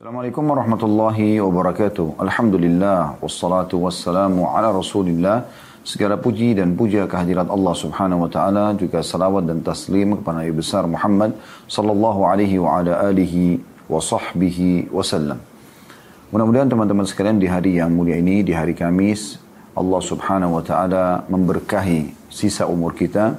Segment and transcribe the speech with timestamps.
[0.00, 2.24] Assalamualaikum warahmatullahi wabarakatuh.
[2.24, 5.44] Alhamdulillah wassalatu wassalamu ala Rasulillah.
[5.84, 10.56] Segala puji dan puja kehadirat Allah Subhanahu wa taala juga salawat dan taslim kepada Nabi
[10.56, 11.36] besar Muhammad
[11.68, 13.60] sallallahu alaihi wa ala alihi
[13.92, 15.36] wa sahbihi wasallam.
[16.32, 19.36] Mudah-mudahan teman-teman sekalian di hari yang mulia ini di hari Kamis
[19.76, 23.36] Allah Subhanahu wa taala memberkahi sisa umur kita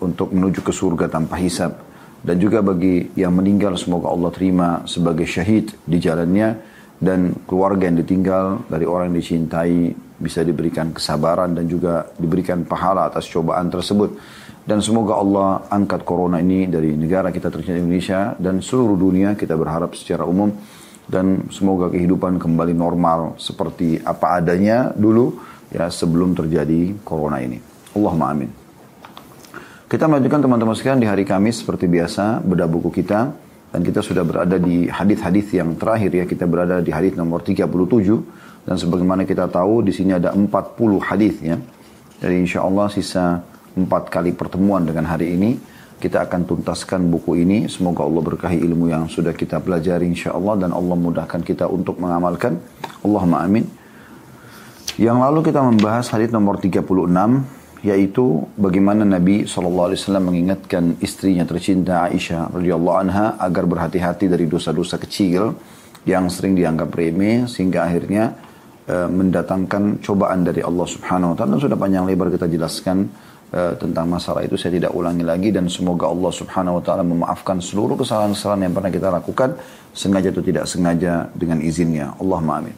[0.02, 1.87] untuk menuju ke surga tanpa hisab
[2.28, 6.60] dan juga bagi yang meninggal semoga Allah terima sebagai syahid di jalannya
[7.00, 13.08] dan keluarga yang ditinggal dari orang yang dicintai bisa diberikan kesabaran dan juga diberikan pahala
[13.08, 14.20] atas cobaan tersebut.
[14.68, 19.56] Dan semoga Allah angkat corona ini dari negara kita tercinta Indonesia dan seluruh dunia kita
[19.56, 20.52] berharap secara umum
[21.08, 25.40] dan semoga kehidupan kembali normal seperti apa adanya dulu
[25.72, 27.64] ya sebelum terjadi corona ini.
[27.96, 28.67] Allahumma amin.
[29.88, 33.32] Kita melanjutkan teman-teman sekalian di hari Kamis seperti biasa bedah buku kita.
[33.72, 36.28] Dan kita sudah berada di hadis-hadis yang terakhir ya.
[36.28, 40.52] Kita berada di hadis nomor 37 dan sebagaimana kita tahu di sini ada 40
[41.00, 41.56] hadis ya.
[42.20, 43.40] Jadi insya Allah sisa
[43.80, 45.56] empat kali pertemuan dengan hari ini
[46.04, 47.72] kita akan tuntaskan buku ini.
[47.72, 50.68] Semoga Allah berkahi ilmu yang sudah kita pelajari insya Allah.
[50.68, 52.60] Dan Allah mudahkan kita untuk mengamalkan.
[53.08, 53.64] Allahumma amin.
[55.00, 57.56] Yang lalu kita membahas hadis nomor 36
[57.86, 65.54] yaitu bagaimana Nabi SAW mengingatkan istrinya tercinta Aisyah radhiyallahu anha agar berhati-hati dari dosa-dosa kecil
[66.08, 68.34] yang sering dianggap remeh sehingga akhirnya
[68.90, 71.62] e, mendatangkan cobaan dari Allah Subhanahu wa taala.
[71.62, 73.06] Sudah panjang lebar kita jelaskan
[73.54, 77.62] e, tentang masalah itu saya tidak ulangi lagi dan semoga Allah Subhanahu wa taala memaafkan
[77.62, 79.54] seluruh kesalahan-kesalahan yang pernah kita lakukan
[79.94, 82.18] sengaja atau tidak sengaja dengan izinnya.
[82.18, 82.76] Allahumma amin.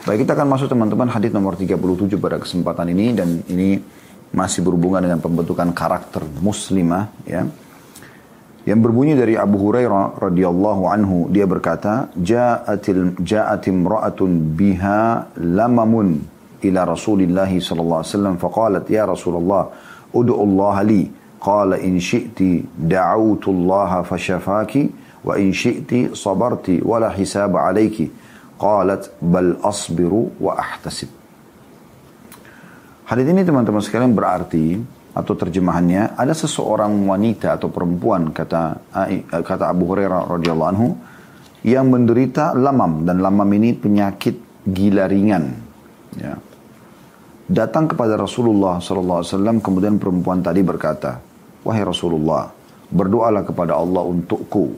[0.00, 1.76] Baik, kita akan masuk teman-teman hadis nomor 37
[2.16, 3.99] pada kesempatan ini dan ini
[4.30, 7.46] masih berhubungan dengan pembentukan karakter muslimah ya.
[8.68, 16.20] Yang berbunyi dari Abu Hurairah radhiyallahu anhu dia berkata ja'atil ja'atim ra'atun biha lamamun
[16.60, 19.72] ila Rasulillah sallallahu alaihi wasallam faqalat ya Rasulullah
[20.12, 21.02] ud'u Allah li.
[21.40, 24.92] Qala in syi'ti da'awtu Allah fashafaki
[25.24, 28.12] wa in syi'ti sabarti wala hisab alayki.
[28.60, 31.19] Qalat bal asbiru wa ahtasib
[33.10, 34.78] Hadis ini teman-teman sekalian berarti
[35.10, 38.78] atau terjemahannya ada seseorang wanita atau perempuan kata
[39.34, 40.94] kata Abu Hurairah radhiyallahu anhu
[41.66, 45.58] yang menderita lamam dan lamam ini penyakit gila ringan
[46.14, 46.38] ya.
[47.50, 51.18] datang kepada Rasulullah SAW kemudian perempuan tadi berkata
[51.66, 52.54] wahai Rasulullah
[52.94, 54.70] berdoalah kepada Allah untukku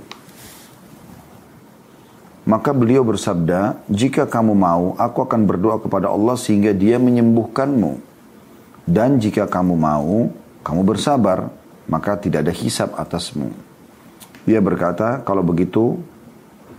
[2.43, 8.12] maka beliau bersabda, jika kamu mau, aku akan berdoa kepada Allah sehingga dia menyembuhkanmu.
[8.83, 10.35] Dan jika kamu mau,
[10.67, 11.51] kamu bersabar,
[11.87, 13.55] maka tidak ada hisap atasmu.
[14.43, 16.03] Dia berkata, kalau begitu,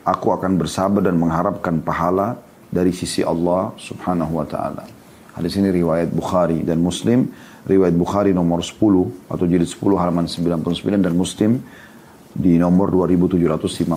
[0.04, 2.36] aku akan bersabar dan mengharapkan pahala
[2.68, 4.84] dari sisi Allah subhanahu wa ta'ala.
[5.34, 7.32] Hadis ini riwayat Bukhari dan Muslim.
[7.64, 11.64] Riwayat Bukhari nomor 10 atau jilid 10 halaman 99 dan Muslim
[12.36, 13.88] di nomor 2756.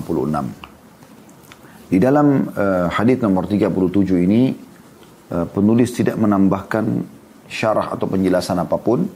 [1.87, 4.55] Di dalam uh, hadis nomor 37 ini
[5.35, 7.05] uh, penulis tidak menambahkan
[7.47, 9.07] syarah atau penjelasan apa pun,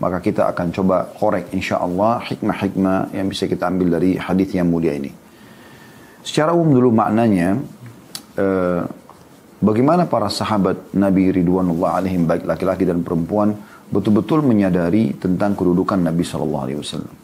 [0.00, 4.70] maka kita akan coba korek insya Allah hikmah-hikmah yang bisa kita ambil dari hadis yang
[4.70, 5.12] mulia ini.
[6.24, 7.60] Secara umum dulu maknanya,
[8.36, 8.80] eh,
[9.60, 13.52] bagaimana para sahabat Nabi Ridwanullah alaihim baik laki-laki dan perempuan
[13.90, 17.14] betul-betul menyadari tentang kedudukan Nabi Shallallahu Alaihi Wasallam.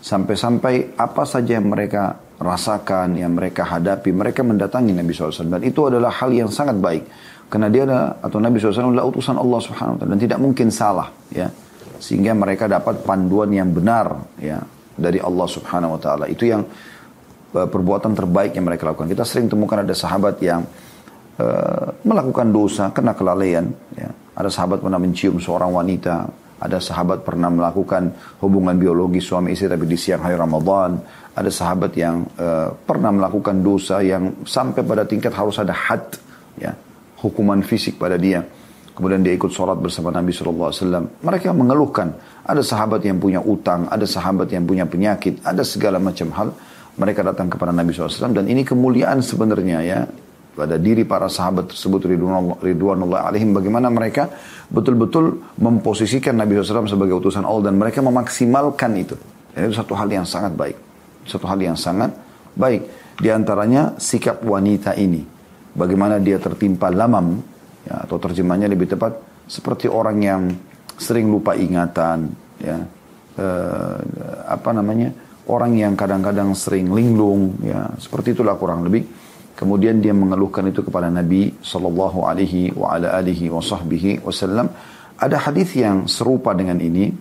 [0.00, 5.52] Sampai-sampai apa saja yang mereka rasakan, yang mereka hadapi, mereka mendatangi Nabi SAW.
[5.52, 7.04] Dan itu adalah hal yang sangat baik.
[7.50, 10.70] Karena dia adalah, atau Nabi SAW adalah utusan Allah Subhanahu Wa Taala dan tidak mungkin
[10.70, 11.50] salah, ya.
[11.98, 14.62] Sehingga mereka dapat panduan yang benar, ya,
[14.94, 16.24] dari Allah Subhanahu Wa Taala.
[16.30, 19.10] Itu yang uh, perbuatan terbaik yang mereka lakukan.
[19.10, 20.62] Kita sering temukan ada sahabat yang
[21.42, 23.66] uh, melakukan dosa kena kelalaian,
[23.98, 24.14] ya.
[24.38, 26.16] Ada sahabat pernah mencium seorang wanita,
[26.62, 28.14] ada sahabat pernah melakukan
[28.46, 31.02] hubungan biologi suami istri tapi di siang hari Ramadan.
[31.34, 36.14] Ada sahabat yang uh, pernah melakukan dosa yang sampai pada tingkat harus ada had,
[36.54, 36.70] ya
[37.20, 38.44] hukuman fisik pada dia.
[39.00, 41.24] Kemudian dia ikut sholat bersama Nabi SAW.
[41.24, 42.12] Mereka mengeluhkan.
[42.44, 46.48] Ada sahabat yang punya utang, ada sahabat yang punya penyakit, ada segala macam hal.
[47.00, 50.00] Mereka datang kepada Nabi SAW dan ini kemuliaan sebenarnya ya.
[50.50, 52.10] pada diri para sahabat tersebut
[52.60, 54.28] ridwanullah alaihim bagaimana mereka
[54.68, 59.16] betul-betul memposisikan Nabi SAW sebagai utusan Allah dan mereka memaksimalkan itu.
[59.56, 60.76] Dan itu satu hal yang sangat baik.
[61.24, 62.12] Satu hal yang sangat
[62.52, 62.84] baik.
[63.16, 65.39] Di antaranya sikap wanita ini.
[65.70, 67.38] Bagaimana dia tertimpa lamam
[67.86, 69.14] ya, atau terjemahnya lebih tepat
[69.46, 70.42] seperti orang yang
[70.98, 72.78] sering lupa ingatan ya.
[73.40, 73.98] Eh,
[74.50, 75.10] apa namanya?
[75.50, 77.90] Orang yang kadang-kadang sering linglung ya.
[77.96, 79.06] Seperti itulah kurang lebih.
[79.56, 84.70] Kemudian dia mengeluhkan itu kepada Nabi sallallahu alaihi wa ala alihi wa sahbihi wasallam.
[85.20, 87.12] Ada hadis yang serupa dengan ini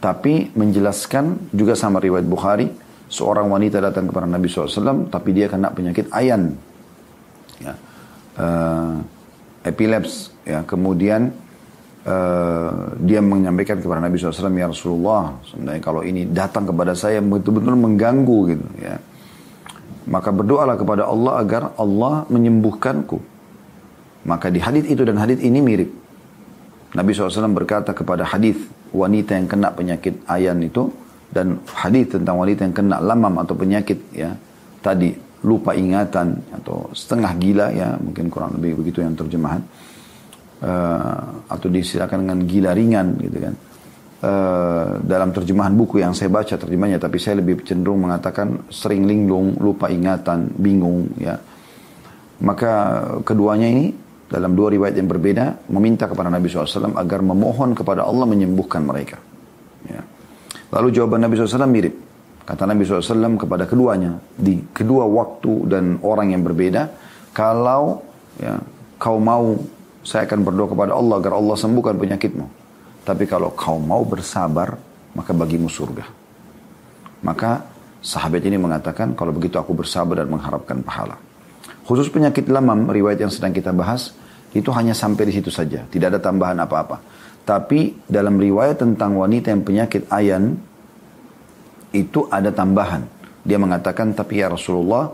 [0.00, 2.68] tapi menjelaskan juga sama riwayat Bukhari.
[3.10, 6.54] Seorang wanita datang kepada Nabi SAW tapi dia kena penyakit ayan
[7.60, 7.74] ya.
[8.40, 8.98] uh,
[9.62, 11.30] epileps ya kemudian
[12.08, 17.76] uh, dia menyampaikan kepada Nabi SAW ya Rasulullah sebenarnya kalau ini datang kepada saya betul-betul
[17.76, 18.96] mengganggu gitu ya
[20.10, 23.22] maka berdoalah kepada Allah agar Allah menyembuhkanku.
[24.26, 25.90] Maka di hadis itu dan hadis ini mirip.
[26.92, 28.58] Nabi SAW berkata kepada hadis
[28.90, 30.90] wanita yang kena penyakit ayan itu
[31.30, 34.34] dan hadis tentang wanita yang kena lamam atau penyakit ya
[34.82, 39.64] tadi lupa ingatan atau setengah gila ya mungkin kurang lebih begitu yang terjemahan
[40.60, 43.54] uh, atau disilakan dengan gila ringan gitu kan
[44.20, 49.56] Uh, dalam terjemahan buku yang saya baca terjemahnya tapi saya lebih cenderung mengatakan sering linglung,
[49.56, 51.40] lupa ingatan, bingung ya.
[52.44, 52.72] Maka
[53.24, 53.96] keduanya ini
[54.28, 59.16] dalam dua riwayat yang berbeda meminta kepada Nabi SAW agar memohon kepada Allah menyembuhkan mereka.
[59.88, 60.04] Ya.
[60.68, 61.96] Lalu jawaban Nabi SAW mirip.
[62.44, 66.90] Kata Nabi SAW kepada keduanya di kedua waktu dan orang yang berbeda,
[67.30, 68.02] kalau
[68.40, 68.58] ya,
[68.98, 69.54] kau mau
[70.00, 72.46] saya akan berdoa kepada Allah agar Allah sembuhkan penyakitmu.
[73.04, 74.76] Tapi kalau kau mau bersabar,
[75.14, 76.04] maka bagimu surga.
[77.20, 77.64] Maka
[78.00, 81.20] sahabat ini mengatakan, kalau begitu aku bersabar dan mengharapkan pahala.
[81.84, 84.16] Khusus penyakit lamam, riwayat yang sedang kita bahas,
[84.56, 85.84] itu hanya sampai di situ saja.
[85.84, 87.02] Tidak ada tambahan apa-apa.
[87.44, 90.54] Tapi dalam riwayat tentang wanita yang penyakit ayan,
[91.90, 93.02] itu ada tambahan.
[93.42, 95.10] Dia mengatakan, tapi ya Rasulullah,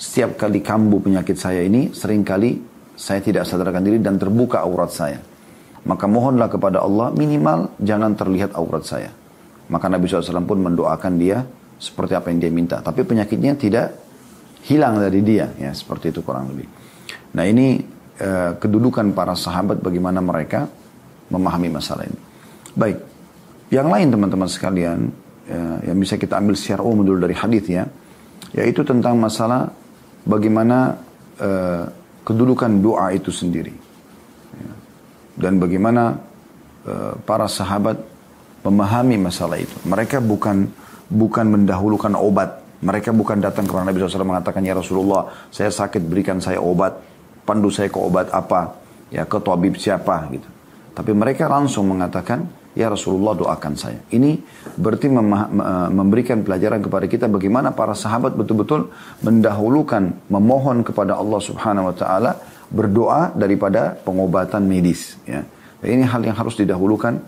[0.00, 2.56] setiap kali kambuh penyakit saya ini, sering kali
[2.96, 5.20] saya tidak sadarkan diri dan terbuka aurat saya.
[5.80, 9.08] Maka mohonlah kepada Allah minimal jangan terlihat aurat saya.
[9.72, 11.40] Maka Nabi SAW pun mendoakan dia
[11.80, 12.76] seperti apa yang dia minta.
[12.84, 13.96] Tapi penyakitnya tidak
[14.68, 15.48] hilang dari dia.
[15.56, 16.68] ya Seperti itu kurang lebih.
[17.32, 17.80] Nah ini
[18.20, 20.68] eh, kedudukan para sahabat bagaimana mereka
[21.32, 22.20] memahami masalah ini.
[22.76, 22.98] Baik.
[23.72, 24.98] Yang lain teman-teman sekalian.
[25.50, 27.84] Eh, yang bisa kita ambil secara umum dulu dari hadis ya.
[28.54, 29.66] Yaitu tentang masalah
[30.22, 30.94] bagaimana
[31.42, 31.84] eh,
[32.22, 33.90] kedudukan doa itu sendiri
[35.40, 36.20] dan bagaimana
[36.84, 37.96] uh, para sahabat
[38.60, 39.72] memahami masalah itu.
[39.88, 40.68] Mereka bukan
[41.08, 42.60] bukan mendahulukan obat.
[42.84, 46.96] Mereka bukan datang kepada Nabi SAW mengatakan, Ya Rasulullah, saya sakit, berikan saya obat.
[47.44, 48.76] Pandu saya ke obat apa?
[49.12, 50.28] Ya, ke tabib siapa?
[50.32, 50.48] gitu.
[50.96, 53.98] Tapi mereka langsung mengatakan, Ya Rasulullah doakan saya.
[54.14, 54.38] Ini
[54.78, 55.10] berarti
[55.90, 58.94] memberikan pelajaran kepada kita bagaimana para sahabat betul-betul
[59.26, 62.32] mendahulukan, memohon kepada Allah Subhanahu Wa Taala
[62.70, 65.18] berdoa daripada pengobatan medis.
[65.26, 65.42] Ya.
[65.82, 67.18] Ini hal yang harus didahulukan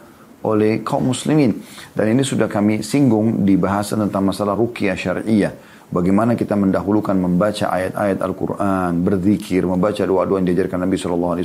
[0.47, 1.59] oleh kaum muslimin.
[1.91, 5.55] Dan ini sudah kami singgung di bahasan tentang masalah ruqyah syariah.
[5.93, 11.37] Bagaimana kita mendahulukan membaca ayat-ayat Al-Quran, berzikir, membaca doa-doa yang diajarkan Nabi SAW,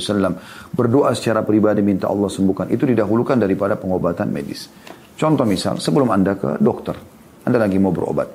[0.72, 2.72] berdoa secara pribadi minta Allah sembuhkan.
[2.72, 4.72] Itu didahulukan daripada pengobatan medis.
[5.20, 6.96] Contoh misal, sebelum Anda ke dokter,
[7.44, 8.28] Anda lagi mau berobat.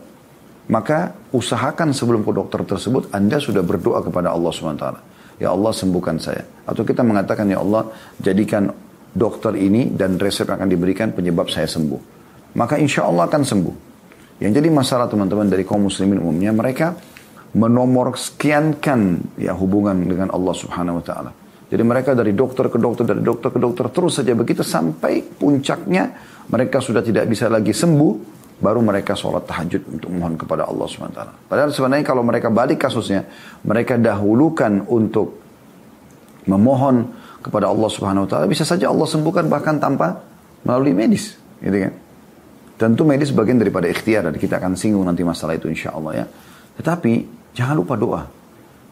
[0.70, 4.86] Maka usahakan sebelum ke dokter tersebut, Anda sudah berdoa kepada Allah SWT.
[5.42, 6.46] Ya Allah sembuhkan saya.
[6.70, 7.90] Atau kita mengatakan ya Allah
[8.22, 8.70] jadikan
[9.10, 12.02] dokter ini dan resep akan diberikan penyebab saya sembuh.
[12.54, 13.93] Maka insya Allah akan sembuh.
[14.44, 17.00] Yang jadi masalah teman-teman dari kaum muslimin umumnya mereka
[17.56, 21.32] menomor sekiankan ya hubungan dengan Allah Subhanahu wa taala.
[21.72, 26.12] Jadi mereka dari dokter ke dokter, dari dokter ke dokter terus saja begitu sampai puncaknya
[26.52, 28.12] mereka sudah tidak bisa lagi sembuh,
[28.60, 31.48] baru mereka sholat tahajud untuk mohon kepada Allah SWT.
[31.48, 33.24] Padahal sebenarnya kalau mereka balik kasusnya,
[33.64, 35.40] mereka dahulukan untuk
[36.44, 40.20] memohon kepada Allah Subhanahu Wa Taala, bisa saja Allah sembuhkan bahkan tanpa
[40.68, 42.03] melalui medis, gitu kan?
[42.74, 46.26] Tentu medis bagian daripada ikhtiar dan kita akan singgung nanti masalah itu insya Allah ya.
[46.82, 47.12] Tetapi
[47.54, 48.26] jangan lupa doa.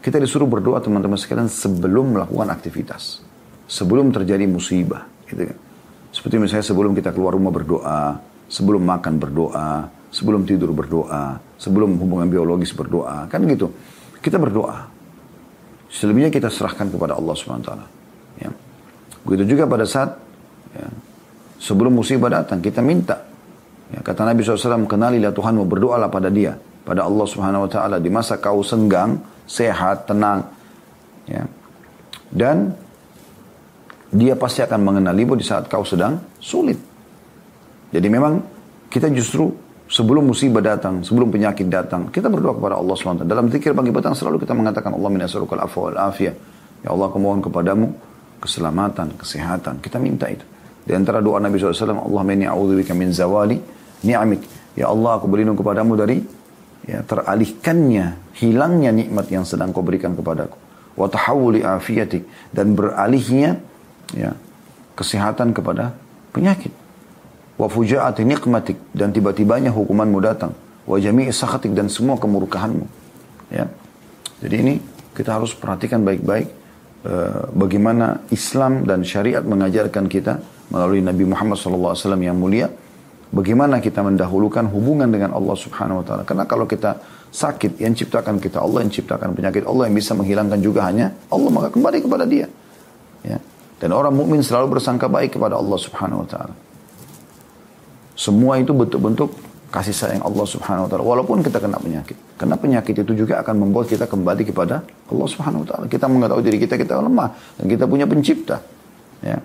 [0.02, 3.22] Kita disuruh berdoa teman-teman sekalian sebelum melakukan aktivitas,
[3.70, 5.58] sebelum terjadi musibah, gitu kan?
[6.10, 8.18] Seperti misalnya sebelum kita keluar rumah berdoa,
[8.50, 13.70] sebelum makan berdoa, sebelum tidur berdoa, sebelum hubungan biologis berdoa, kan gitu.
[14.20, 14.90] Kita berdoa.
[15.88, 17.70] Selebihnya kita serahkan kepada Allah SWT.
[18.42, 18.50] Ya.
[19.24, 20.20] Begitu juga pada saat
[20.76, 20.86] ya,
[21.62, 23.31] sebelum musibah datang, kita minta.
[23.92, 28.08] Ya, kata Nabi SAW, kenalilah Tuhanmu, berdoalah pada dia, pada Allah Subhanahu Wa Taala di
[28.08, 30.48] masa kau senggang, sehat, tenang.
[31.28, 31.44] Ya.
[32.32, 32.72] Dan
[34.12, 36.76] dia pasti akan mengenalimu di saat kau sedang sulit.
[37.92, 38.40] Jadi memang
[38.88, 39.52] kita justru
[39.88, 43.28] sebelum musibah datang, sebelum penyakit datang, kita berdoa kepada Allah SWT.
[43.28, 46.32] Dalam zikir pagi petang selalu kita mengatakan Allah minasarukal afwa wal afiyah.
[46.80, 47.92] Ya Allah aku mohon kepadamu
[48.40, 49.84] keselamatan, kesehatan.
[49.84, 50.44] Kita minta itu.
[50.82, 54.42] Di antara doa Nabi SAW, Allah minni a'udzubika min zawali ni'amik.
[54.78, 56.22] Ya Allah aku berlindung kepadamu dari
[56.86, 60.56] ya, teralihkannya, hilangnya nikmat yang sedang kau berikan kepadaku.
[60.94, 62.26] Wa tahawuli afiyatik.
[62.52, 63.58] Dan beralihnya
[64.12, 64.36] ya,
[64.94, 65.96] kesehatan kepada
[66.34, 66.72] penyakit.
[67.56, 68.76] Wa fujaati nikmatik.
[68.92, 70.52] Dan tiba-tibanya hukumanmu datang.
[70.84, 72.86] Wa jami'i sakhatik dan semua kemurkahanmu.
[73.52, 73.68] Ya.
[74.42, 74.74] Jadi ini
[75.14, 76.62] kita harus perhatikan baik-baik
[77.02, 80.38] Eh, bagaimana Islam dan syariat mengajarkan kita
[80.70, 82.70] melalui Nabi Muhammad SAW yang mulia,
[83.32, 86.22] bagaimana kita mendahulukan hubungan dengan Allah Subhanahu Wa Taala.
[86.22, 87.00] Karena kalau kita
[87.32, 91.50] sakit, yang ciptakan kita Allah, yang ciptakan penyakit Allah, yang bisa menghilangkan juga hanya Allah,
[91.50, 92.46] maka kembali kepada Dia.
[93.24, 93.40] Ya.
[93.82, 96.54] Dan orang mukmin selalu bersangka baik kepada Allah Subhanahu Wa Taala.
[98.12, 99.32] Semua itu bentuk-bentuk
[99.72, 101.02] kasih sayang Allah subhanahu wa ta'ala.
[101.02, 102.36] Walaupun kita kena penyakit.
[102.36, 105.84] Karena penyakit itu juga akan membuat kita kembali kepada Allah subhanahu wa ta'ala.
[105.88, 107.32] Kita mengetahui diri kita, kita lemah.
[107.56, 108.60] Dan kita punya pencipta.
[109.24, 109.40] Ya.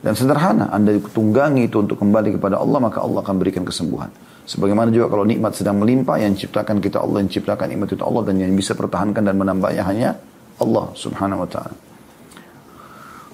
[0.00, 4.08] Dan sederhana, Anda tunggangi itu untuk kembali kepada Allah, maka Allah akan berikan kesembuhan.
[4.48, 8.22] Sebagaimana juga kalau nikmat sedang melimpah, yang ciptakan kita Allah, yang ciptakan nikmat itu Allah,
[8.24, 10.16] dan yang bisa pertahankan dan menambahnya hanya
[10.56, 11.76] Allah subhanahu wa ta'ala.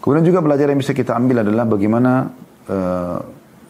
[0.02, 2.30] Kemudian juga pelajaran yang bisa kita ambil adalah bagaimana
[2.70, 3.18] uh,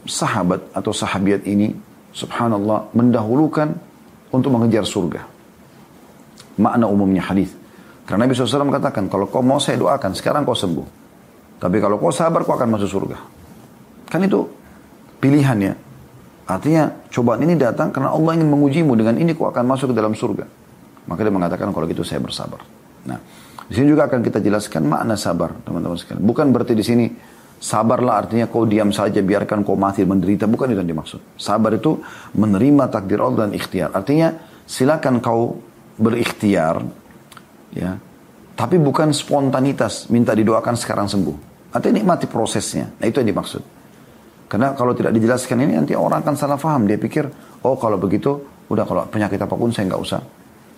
[0.04, 1.72] sahabat atau sahabiat ini
[2.16, 3.72] subhanallah mendahulukan
[4.32, 5.24] untuk mengejar surga.
[6.56, 7.52] Makna umumnya hadis.
[8.08, 11.05] Karena Nabi SAW katakan, kalau kau mau saya doakan, sekarang kau sembuh.
[11.56, 13.18] Tapi kalau kau sabar, kau akan masuk surga.
[14.12, 14.44] Kan itu
[15.20, 15.72] pilihannya.
[16.46, 20.14] Artinya cobaan ini datang karena Allah ingin mengujimu dengan ini kau akan masuk ke dalam
[20.14, 20.46] surga.
[21.10, 22.62] Maka dia mengatakan kalau gitu saya bersabar.
[23.06, 23.18] Nah,
[23.66, 26.22] di sini juga akan kita jelaskan makna sabar, teman-teman sekalian.
[26.22, 27.06] Bukan berarti di sini
[27.56, 30.44] Sabarlah artinya kau diam saja, biarkan kau mati menderita.
[30.44, 31.20] Bukan itu yang dimaksud.
[31.40, 31.96] Sabar itu
[32.36, 33.96] menerima takdir Allah dan ikhtiar.
[33.96, 34.36] Artinya
[34.68, 35.64] silakan kau
[35.96, 36.84] berikhtiar,
[37.72, 37.96] ya,
[38.56, 41.36] tapi bukan spontanitas minta didoakan sekarang sembuh.
[41.76, 42.88] Artinya nikmati prosesnya.
[42.88, 43.62] Nah itu yang dimaksud.
[44.48, 46.88] Karena kalau tidak dijelaskan ini nanti orang akan salah paham.
[46.88, 47.28] Dia pikir,
[47.68, 48.32] oh kalau begitu,
[48.72, 50.20] udah kalau penyakit apa pun saya nggak usah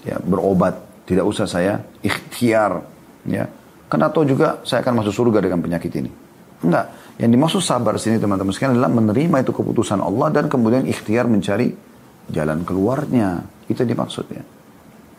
[0.03, 2.83] ya berobat, tidak usah saya ikhtiar,
[3.31, 3.47] ya.
[3.87, 6.11] Karena atau juga saya akan masuk surga dengan penyakit ini.
[6.67, 7.15] Enggak.
[7.19, 11.71] Yang dimaksud sabar sini teman-teman sekalian adalah menerima itu keputusan Allah dan kemudian ikhtiar mencari
[12.27, 13.43] jalan keluarnya.
[13.71, 14.43] Itu dimaksudnya.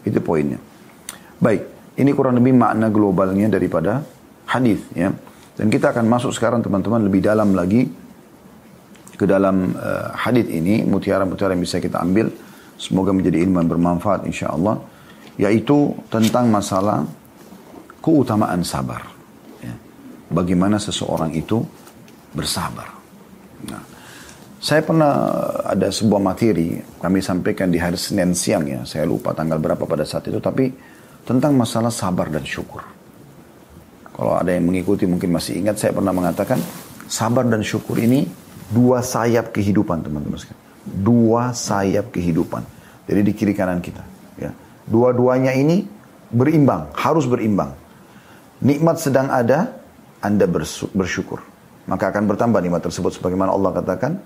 [0.03, 0.59] Itu poinnya.
[1.39, 4.01] Baik, ini kurang lebih makna globalnya daripada
[4.47, 5.11] hadis ya.
[5.59, 7.83] Dan kita akan masuk sekarang teman-teman lebih dalam lagi
[9.19, 12.31] ke dalam uh, hadis ini mutiara-mutiara yang bisa kita ambil
[12.79, 14.79] semoga menjadi ilmu yang bermanfaat insya Allah
[15.35, 17.03] yaitu tentang masalah
[17.99, 19.19] keutamaan sabar
[20.29, 21.59] bagaimana seseorang itu
[22.31, 22.93] bersabar.
[23.65, 23.81] Nah,
[24.61, 25.13] saya pernah
[25.65, 30.05] ada sebuah materi kami sampaikan di hari Senin siang ya, saya lupa tanggal berapa pada
[30.05, 30.69] saat itu, tapi
[31.27, 32.83] tentang masalah sabar dan syukur.
[34.13, 36.59] Kalau ada yang mengikuti mungkin masih ingat saya pernah mengatakan
[37.07, 38.27] sabar dan syukur ini
[38.69, 40.63] dua sayap kehidupan teman-teman sekalian.
[40.83, 42.63] Dua sayap kehidupan.
[43.07, 44.03] Jadi di kiri kanan kita.
[44.37, 44.51] Ya.
[44.85, 45.87] Dua-duanya ini
[46.29, 47.73] berimbang, harus berimbang.
[48.59, 49.71] Nikmat sedang ada,
[50.19, 50.45] anda
[50.93, 51.41] bersyukur.
[51.89, 54.21] Maka akan bertambah nikmat tersebut sebagaimana Allah katakan,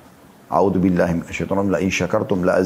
[0.54, 1.26] A'udzu billahi
[1.74, 2.62] la in syakartum la.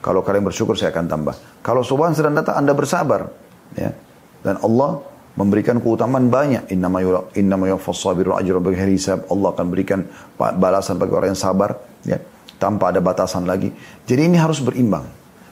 [0.00, 1.34] Kalau kalian bersyukur saya akan tambah.
[1.66, 3.28] Kalau soban sedang datang Anda bersabar,
[3.74, 3.90] ya.
[4.40, 5.02] Dan Allah
[5.34, 6.70] memberikan keutamaan banyak.
[6.72, 7.02] Innama
[7.34, 7.66] innama.
[7.74, 10.06] Allah akan berikan
[10.38, 12.22] balasan bagi orang yang sabar, ya.
[12.56, 13.72] Tanpa ada batasan lagi.
[14.06, 15.04] Jadi ini harus berimbang.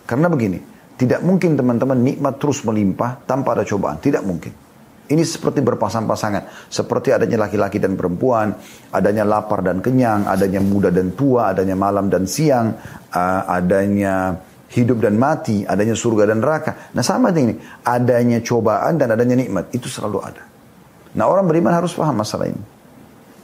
[0.09, 0.61] Karena begini,
[0.97, 4.01] tidak mungkin teman-teman nikmat terus melimpah tanpa ada cobaan.
[4.01, 4.68] Tidak mungkin.
[5.09, 6.69] Ini seperti berpasang-pasangan.
[6.69, 8.53] Seperti adanya laki-laki dan perempuan,
[8.93, 12.77] adanya lapar dan kenyang, adanya muda dan tua, adanya malam dan siang,
[13.49, 14.37] adanya
[14.69, 16.93] hidup dan mati, adanya surga dan neraka.
[16.93, 20.45] Nah sama dengan ini, adanya cobaan dan adanya nikmat, itu selalu ada.
[21.17, 22.61] Nah orang beriman harus paham masalah ini.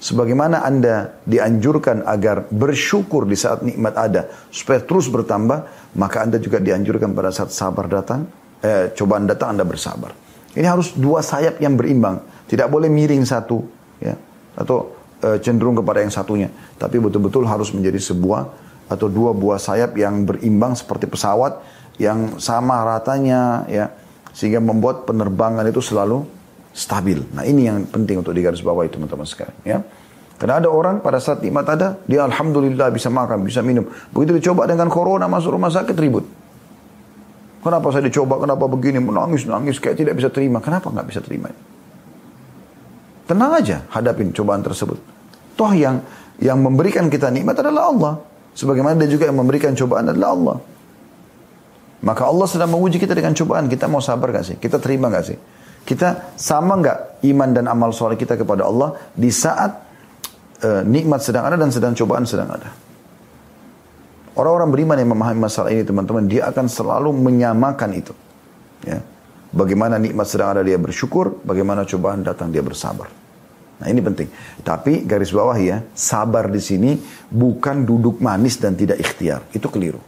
[0.04, 5.64] Sebagaimana Anda dianjurkan agar bersyukur di saat nikmat ada, supaya terus bertambah,
[5.96, 8.28] maka Anda juga dianjurkan pada saat sabar datang,
[8.60, 10.23] eh, cobaan datang Anda bersabar.
[10.54, 12.22] Ini harus dua sayap yang berimbang.
[12.46, 13.62] Tidak boleh miring satu.
[13.98, 14.14] ya
[14.54, 16.48] Atau e, cenderung kepada yang satunya.
[16.78, 18.50] Tapi betul-betul harus menjadi sebuah
[18.86, 21.58] atau dua buah sayap yang berimbang seperti pesawat
[21.96, 23.88] yang sama ratanya ya
[24.34, 26.26] sehingga membuat penerbangan itu selalu
[26.74, 27.22] stabil.
[27.32, 29.78] Nah ini yang penting untuk digarisbawahi teman-teman sekalian ya.
[30.34, 33.86] Karena ada orang pada saat nikmat ada, dia alhamdulillah bisa makan, bisa minum.
[34.10, 36.26] Begitu dicoba dengan corona masuk rumah sakit ribut.
[37.64, 40.60] Kenapa saya dicoba, kenapa begini, menangis, nangis, kayak tidak bisa terima.
[40.60, 41.48] Kenapa nggak bisa terima?
[43.24, 45.00] Tenang aja hadapin cobaan tersebut.
[45.56, 46.04] Toh yang
[46.44, 48.14] yang memberikan kita nikmat adalah Allah.
[48.52, 50.56] Sebagaimana dia juga yang memberikan cobaan adalah Allah.
[52.04, 53.64] Maka Allah sedang menguji kita dengan cobaan.
[53.64, 54.56] Kita mau sabar gak sih?
[54.60, 55.38] Kita terima gak sih?
[55.88, 59.72] Kita sama gak iman dan amal soleh kita kepada Allah di saat
[60.60, 62.83] uh, nikmat sedang ada dan sedang cobaan sedang ada.
[64.34, 68.10] Orang-orang beriman yang memahami masalah ini teman-teman, dia akan selalu menyamakan itu.
[68.82, 68.98] Ya.
[69.54, 73.06] Bagaimana nikmat sedang ada dia bersyukur, bagaimana cobaan datang dia bersabar.
[73.78, 74.26] Nah ini penting.
[74.66, 76.98] Tapi garis bawah ya, sabar di sini
[77.30, 79.46] bukan duduk manis dan tidak ikhtiar.
[79.54, 80.02] Itu keliru.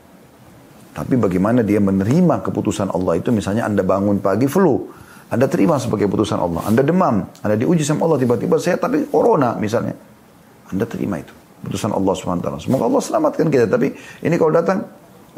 [0.91, 4.91] Tapi bagaimana dia menerima keputusan Allah itu misalnya Anda bangun pagi flu.
[5.31, 6.67] Anda terima sebagai keputusan Allah.
[6.67, 7.31] Anda demam.
[7.47, 9.95] Anda diuji sama Allah tiba-tiba saya tapi corona misalnya.
[10.75, 11.46] Anda terima itu.
[11.63, 12.49] Keputusan Allah SWT.
[12.63, 13.67] Semoga Allah selamatkan kita.
[13.71, 14.85] Tapi ini kalau datang,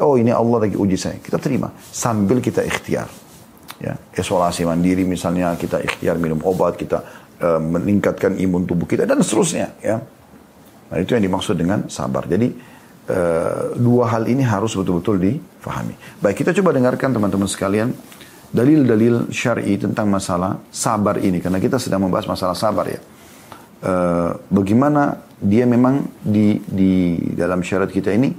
[0.03, 1.17] oh ini Allah lagi uji saya.
[1.19, 1.71] Kita terima.
[1.77, 3.07] Sambil kita ikhtiar.
[3.79, 6.99] Ya, isolasi mandiri misalnya kita ikhtiar minum obat, kita
[7.39, 9.71] uh, meningkatkan imun tubuh kita dan seterusnya.
[9.79, 10.03] Ya.
[10.91, 12.27] Nah itu yang dimaksud dengan sabar.
[12.27, 12.77] Jadi
[13.09, 15.97] Uh, dua hal ini harus betul-betul difahami.
[16.21, 17.89] Baik, kita coba dengarkan teman-teman sekalian
[18.53, 23.01] dalil-dalil syar'i tentang masalah sabar ini karena kita sedang membahas masalah sabar ya.
[23.79, 28.35] Uh, bagaimana dia memang di di dalam syarat kita ini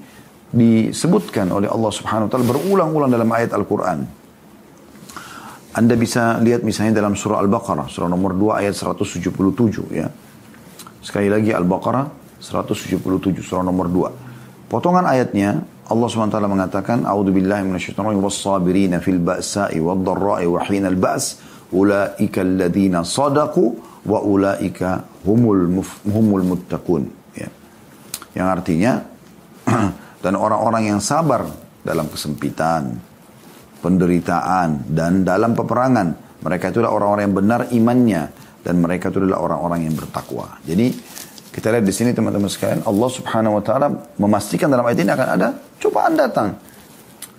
[0.50, 4.04] disebutkan oleh Allah Subhanahu wa taala berulang-ulang dalam ayat Al-Qur'an.
[5.70, 9.30] Anda bisa lihat misalnya dalam surah Al-Baqarah, surah nomor 2 ayat 177
[9.94, 10.10] ya.
[11.00, 13.00] Sekali lagi Al-Baqarah 177
[13.40, 14.68] surah nomor 2.
[14.68, 21.38] Potongan ayatnya Allah SWT mengatakan A'udzu billahi minasyaitonir was-sabirina fil ba'sa'i wad-dharra'i wa hinal ba's
[21.74, 27.02] ulaika alladziina sadaqu wa ulaika humul humul muttaqun
[27.36, 27.48] ya.
[28.36, 28.92] Yang artinya
[30.24, 31.44] dan orang-orang yang sabar
[31.80, 32.96] dalam kesempitan,
[33.80, 38.22] penderitaan dan dalam peperangan, mereka itulah orang-orang yang benar imannya
[38.60, 40.60] dan mereka itu adalah orang-orang yang bertakwa.
[40.64, 40.92] Jadi
[41.50, 43.88] kita lihat di sini teman-teman sekalian, Allah Subhanahu wa taala
[44.20, 45.48] memastikan dalam ayat ini akan ada
[45.82, 46.48] cobaan datang.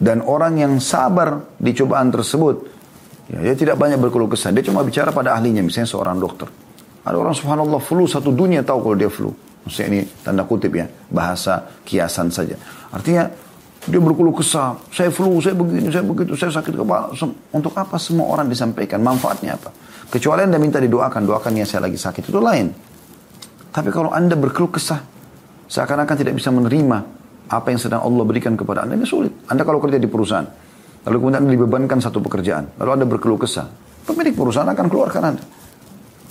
[0.02, 2.56] Dan orang yang sabar di cobaan tersebut,
[3.30, 4.50] ya, dia tidak banyak berkeluh kesah.
[4.50, 6.50] Dia cuma bicara pada ahlinya, misalnya seorang dokter.
[7.02, 9.34] Ada orang subhanallah flu, satu dunia tahu kalau dia flu.
[9.66, 12.58] Maksudnya ini tanda kutip ya, bahasa kiasan saja.
[12.94, 13.30] Artinya
[13.82, 17.10] dia berkeluh kesah, saya flu, saya begini, saya begitu, saya sakit kepala.
[17.54, 19.02] Untuk apa semua orang disampaikan?
[19.02, 19.74] Manfaatnya apa?
[20.12, 22.70] Kecuali anda minta didoakan, doakan ya saya lagi sakit, itu lain.
[23.74, 25.02] Tapi kalau anda berkeluh kesah,
[25.66, 26.98] seakan-akan tidak bisa menerima
[27.50, 29.34] apa yang sedang Allah berikan kepada anda, ini sulit.
[29.50, 30.46] Anda kalau kerja di perusahaan,
[31.10, 33.66] lalu kemudian anda dibebankan satu pekerjaan, lalu anda berkeluh kesah,
[34.06, 35.44] pemilik perusahaan akan keluarkan anda.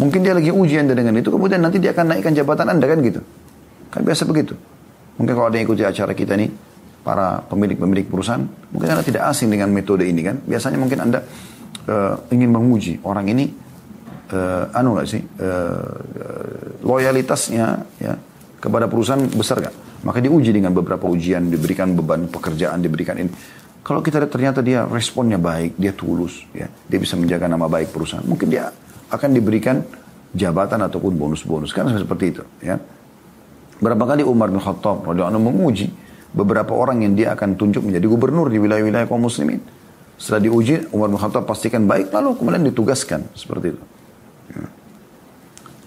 [0.01, 3.05] Mungkin dia lagi uji anda dengan itu, kemudian nanti dia akan naikkan jabatan anda kan
[3.05, 3.21] gitu.
[3.93, 4.57] Kan biasa begitu.
[5.21, 6.49] Mungkin kalau ada yang ikuti acara kita nih,
[7.05, 8.41] para pemilik-pemilik perusahaan,
[8.73, 10.41] mungkin anda tidak asing dengan metode ini kan.
[10.41, 11.21] Biasanya mungkin anda
[11.85, 13.53] uh, ingin menguji orang ini
[14.33, 17.67] uh, anu gak sih uh, loyalitasnya
[18.01, 18.17] ya
[18.57, 19.75] kepada perusahaan besar gak?
[20.01, 23.29] Maka diuji dengan beberapa ujian, diberikan beban pekerjaan, diberikan ini.
[23.85, 27.93] Kalau kita lihat ternyata dia responnya baik, dia tulus, ya, dia bisa menjaga nama baik
[27.93, 28.69] perusahaan, mungkin dia
[29.11, 29.83] akan diberikan
[30.31, 32.79] jabatan ataupun bonus-bonus kan seperti itu, ya.
[33.81, 35.89] Berapa kali Umar bin Khattab radhiyallahu menguji
[36.31, 39.59] beberapa orang yang dia akan tunjuk menjadi gubernur di wilayah-wilayah kaum muslimin.
[40.21, 43.83] Setelah diuji, Umar bin Khattab pastikan baik, lalu kemudian ditugaskan seperti itu.
[44.53, 44.69] Ya.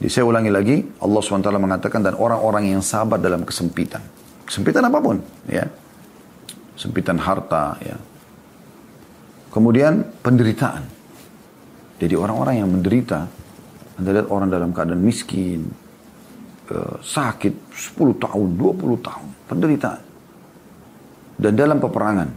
[0.09, 4.01] Saya ulangi lagi, Allah SWT mengatakan dan orang-orang yang sabar dalam kesempitan.
[4.43, 5.69] Kesempitan apa pun, ya.
[6.75, 7.95] Sempitan harta, ya.
[9.53, 10.81] Kemudian penderitaan.
[12.03, 13.23] Jadi orang-orang yang menderita,
[13.95, 15.71] Anda lihat orang dalam keadaan miskin,
[16.67, 20.01] uh, sakit 10 tahun, 20 tahun, penderitaan.
[21.39, 22.29] Dan dalam peperangan,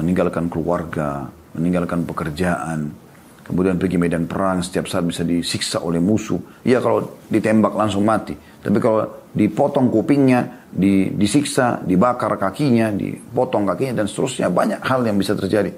[0.00, 3.02] meninggalkan keluarga, meninggalkan pekerjaan,
[3.42, 6.38] Kemudian pergi medan perang, setiap saat bisa disiksa oleh musuh.
[6.62, 8.38] Ya kalau ditembak langsung mati.
[8.38, 14.46] Tapi kalau dipotong kupingnya, di, disiksa, dibakar kakinya, dipotong kakinya dan seterusnya.
[14.46, 15.74] Banyak hal yang bisa terjadi.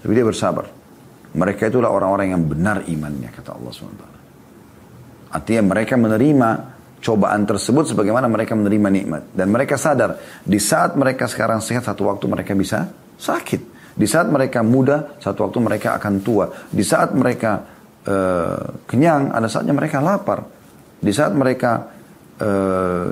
[0.00, 0.70] Tapi dia bersabar.
[1.30, 4.04] Mereka itulah orang-orang yang benar imannya, kata Allah SWT.
[5.30, 6.50] Artinya mereka menerima
[6.98, 9.22] cobaan tersebut sebagaimana mereka menerima nikmat.
[9.30, 13.94] Dan mereka sadar, di saat mereka sekarang sehat, satu waktu mereka bisa sakit.
[13.94, 16.50] Di saat mereka muda, satu waktu mereka akan tua.
[16.66, 17.62] Di saat mereka
[18.06, 20.42] uh, kenyang, ada saatnya mereka lapar.
[20.98, 21.94] Di saat mereka
[22.42, 23.06] uh,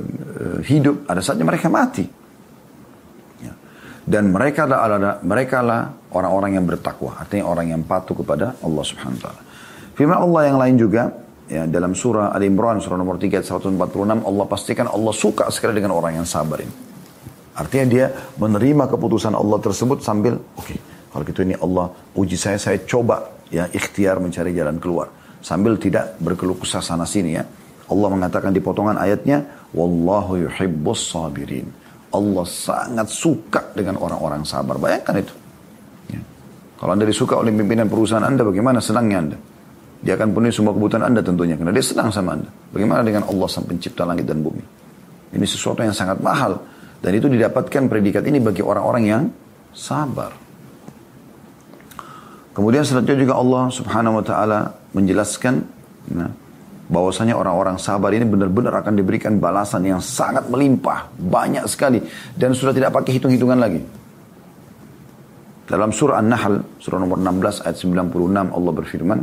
[0.66, 2.17] hidup, ada saatnya mereka mati.
[4.08, 9.20] Dan mereka adalah mereka lah orang-orang yang bertakwa, artinya orang yang patuh kepada Allah Subhanahu
[9.20, 9.40] wa taala.
[9.92, 11.12] Firman Allah yang lain juga
[11.44, 13.76] ya dalam surah Al Imran surah nomor 3 146
[14.24, 16.72] Allah pastikan Allah suka sekali dengan orang yang sabar ini.
[17.58, 18.06] Artinya dia
[18.38, 23.32] menerima keputusan Allah tersebut sambil, oke, okay, Kalau gitu ini Allah uji saya, saya coba
[23.50, 25.10] ya ikhtiar mencari jalan keluar.
[25.42, 27.44] Sambil tidak berkeluh kesah sana sini ya.
[27.88, 31.66] Allah mengatakan di potongan ayatnya, Wallahu yuhibbus sabirin.
[32.08, 34.80] Allah sangat suka dengan orang-orang sabar.
[34.80, 35.34] Bayangkan itu.
[36.08, 36.20] Ya.
[36.80, 39.38] Kalau anda disuka oleh pimpinan perusahaan anda, bagaimana senangnya anda?
[39.98, 41.58] Dia akan penuhi semua kebutuhan anda tentunya.
[41.58, 42.48] Karena dia senang sama anda.
[42.72, 44.62] Bagaimana dengan Allah sang pencipta langit dan bumi?
[45.34, 46.56] Ini sesuatu yang sangat mahal.
[46.98, 49.22] Dan itu didapatkan predikat ini bagi orang-orang yang
[49.76, 50.32] sabar.
[52.56, 54.58] Kemudian selanjutnya juga Allah subhanahu wa ta'ala
[54.90, 55.62] menjelaskan
[56.10, 56.26] nah,
[56.88, 62.00] bahwasanya orang-orang sabar ini benar-benar akan diberikan balasan yang sangat melimpah, banyak sekali
[62.34, 63.84] dan sudah tidak pakai hitung-hitungan lagi.
[65.68, 69.18] Dalam surah An-Nahl, surah nomor 16 ayat 96 Allah berfirman,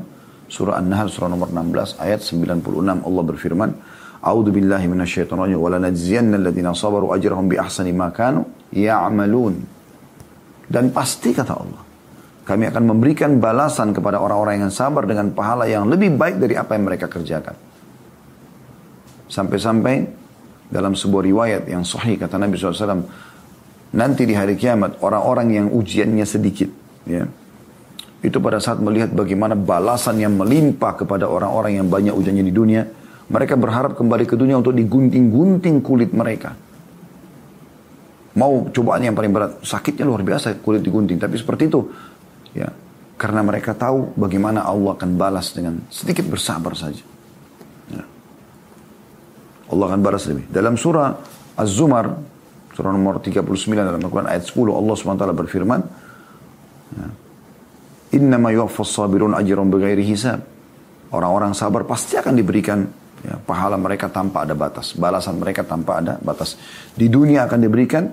[0.46, 3.70] surah An-Nahl surah nomor 16 ayat 96 Allah berfirman,
[4.22, 9.58] A'udzu billahi minasyaitonir rajim wa lanajziyanna alladziina sabaru ajrahum bi ahsani ma kanu ya'malun.
[10.70, 11.82] Dan pasti kata Allah,
[12.46, 16.78] kami akan memberikan balasan kepada orang-orang yang sabar dengan pahala yang lebih baik dari apa
[16.78, 17.58] yang mereka kerjakan.
[19.26, 20.06] Sampai-sampai
[20.70, 23.02] dalam sebuah riwayat yang sahih kata Nabi SAW,
[23.98, 26.70] nanti di hari kiamat orang-orang yang ujiannya sedikit,
[27.10, 27.26] ya,
[28.22, 32.86] itu pada saat melihat bagaimana balasan yang melimpah kepada orang-orang yang banyak ujiannya di dunia,
[33.26, 36.54] mereka berharap kembali ke dunia untuk digunting-gunting kulit mereka.
[38.38, 41.90] Mau cobaan yang paling berat, sakitnya luar biasa kulit digunting, tapi seperti itu
[42.56, 42.72] Ya,
[43.20, 47.04] karena mereka tahu bagaimana Allah akan balas dengan sedikit bersabar saja.
[47.92, 48.04] Ya.
[49.72, 50.48] Allah akan balas lebih.
[50.48, 51.16] Dalam surah
[51.56, 52.16] Az-Zumar,
[52.76, 53.44] surah nomor 39
[53.76, 55.80] dalam Al-Quran ayat 10, Allah SWT berfirman,
[56.96, 57.08] ya,
[58.16, 60.40] Innama yuwaffas sabirun ajran bighairi hisab.
[61.12, 62.88] Orang-orang sabar pasti akan diberikan
[63.24, 64.96] ya, pahala mereka tanpa ada batas.
[64.96, 66.56] Balasan mereka tanpa ada batas.
[66.96, 68.08] Di dunia akan diberikan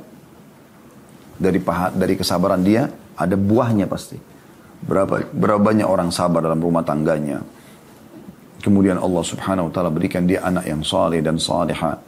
[1.39, 4.32] dari paha, dari kesabaran dia ada buahnya pasti.
[4.83, 7.39] Berapa, berapa banyak orang sabar dalam rumah tangganya.
[8.63, 11.99] Kemudian Allah subhanahu wa ta'ala berikan dia anak yang saleh dan saleha.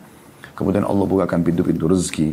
[0.54, 2.30] Kemudian Allah bukakan pintu-pintu rezeki.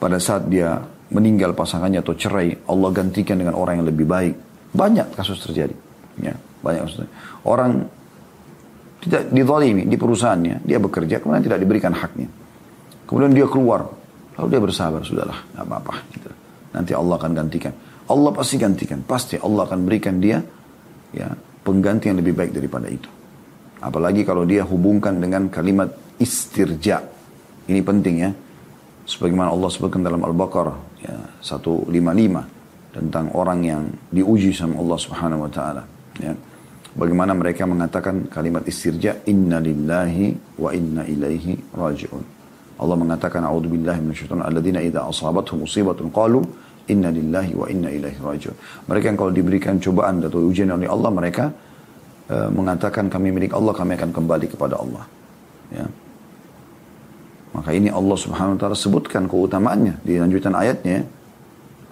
[0.00, 0.80] Pada saat dia
[1.12, 4.34] meninggal pasangannya atau cerai, Allah gantikan dengan orang yang lebih baik.
[4.72, 5.76] Banyak kasus terjadi.
[6.24, 7.14] Ya, banyak kasus terjadi.
[7.44, 7.70] Orang
[9.04, 12.28] tidak dizalimi di perusahaannya, dia bekerja, kemudian tidak diberikan haknya.
[13.04, 13.84] Kemudian dia keluar,
[14.40, 15.94] lalu dia bersabar, sudahlah, nggak apa-apa.
[16.08, 16.30] Gitu.
[16.72, 17.72] Nanti Allah akan gantikan.
[18.10, 19.00] Allah pasti gantikan.
[19.04, 20.42] Pasti Allah akan berikan dia
[21.14, 21.28] ya
[21.64, 23.08] pengganti yang lebih baik daripada itu.
[23.80, 25.88] Apalagi kalau dia hubungkan dengan kalimat
[26.20, 27.00] istirja.
[27.64, 28.30] Ini penting ya.
[29.04, 31.92] Sebagaimana Allah sebutkan dalam Al-Baqarah ya, 155
[32.96, 35.82] tentang orang yang diuji sama Allah Subhanahu wa taala
[36.16, 36.32] ya.
[36.94, 42.24] Bagaimana mereka mengatakan kalimat istirja inna lillahi wa inna ilaihi raji'un.
[42.78, 46.46] Allah mengatakan a'udzubillahi minasyaitonir alladzina idza asabatuhum musibatun qalu
[46.84, 48.56] Inna lillahi wa inna ilaihi rajiun.
[48.92, 51.48] Mereka yang kalau diberikan cobaan atau ujian oleh Allah, mereka
[52.28, 55.04] uh, mengatakan kami milik Allah, kami akan kembali kepada Allah.
[55.72, 55.88] Ya.
[57.56, 61.08] Maka ini Allah subhanahu wa ta'ala sebutkan keutamaannya di lanjutan ayatnya.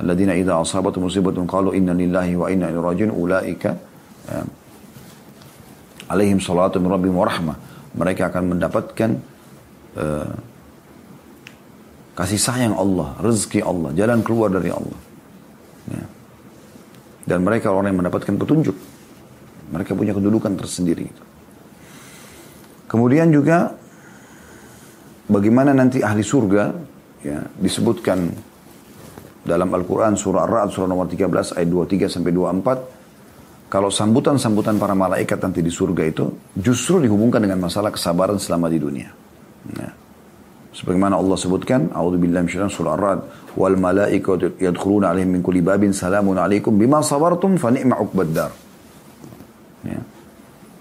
[0.02, 3.70] Alladzina idha asabatu musibatun qalu inna lillahi wa inna ilaihi rajiun ulaika
[4.28, 4.42] ya,
[6.10, 7.56] alaihim salatu min rabbihim wa rahmah.
[7.96, 9.10] Mereka akan mendapatkan
[9.96, 10.51] uh,
[12.12, 15.00] kasih sayang Allah, rezeki Allah, jalan keluar dari Allah.
[15.88, 16.04] Ya.
[17.22, 18.76] Dan mereka orang yang mendapatkan petunjuk.
[19.72, 21.08] Mereka punya kedudukan tersendiri.
[22.84, 23.72] Kemudian juga
[25.32, 26.64] bagaimana nanti ahli surga
[27.24, 28.28] ya, disebutkan
[29.42, 35.40] dalam Al-Quran surah Ar-Ra'd surah nomor 13 ayat 23 sampai 24 kalau sambutan-sambutan para malaikat
[35.40, 39.08] nanti di surga itu justru dihubungkan dengan masalah kesabaran selama di dunia.
[39.72, 40.01] Ya.
[40.72, 43.20] Sebagaimana Allah sebutkan, A'udzubillahi minasyaitonir surah Ar-Ra'd,
[43.60, 48.00] wal malaikatu yadkhuluna 'alaihim min kulli babin salamun 'alaikum bima sabartum fa ni'ma
[48.32, 48.52] dar.
[49.84, 50.00] Ya.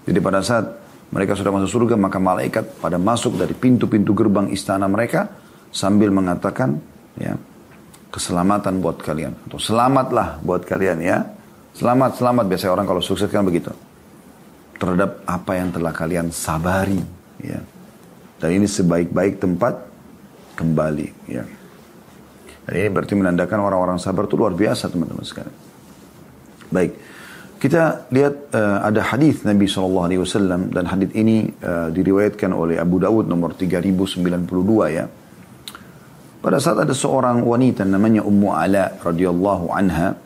[0.08, 0.64] Jadi pada saat
[1.12, 5.28] mereka sudah masuk surga, maka malaikat pada masuk dari pintu-pintu gerbang istana mereka
[5.68, 6.80] sambil mengatakan,
[7.20, 7.36] ya,
[8.08, 11.18] keselamatan buat kalian atau selamatlah buat kalian ya.
[11.72, 13.72] Selamat, selamat biasa orang kalau sukses kan begitu.
[14.76, 17.00] Terhadap apa yang telah kalian sabari,
[17.44, 17.60] ya.
[18.42, 19.78] Dan ini sebaik-baik tempat
[20.58, 21.30] kembali.
[21.30, 21.46] Ya.
[22.66, 25.54] Dan ini berarti menandakan orang-orang sabar itu luar biasa teman-teman sekalian.
[26.74, 26.92] Baik.
[27.62, 30.10] Kita lihat uh, ada hadis Nabi SAW
[30.74, 34.18] dan hadis ini uh, diriwayatkan oleh Abu Dawud nomor 3092
[34.90, 35.06] ya.
[36.42, 40.18] Pada saat ada seorang wanita namanya Ummu Ala radhiyallahu anha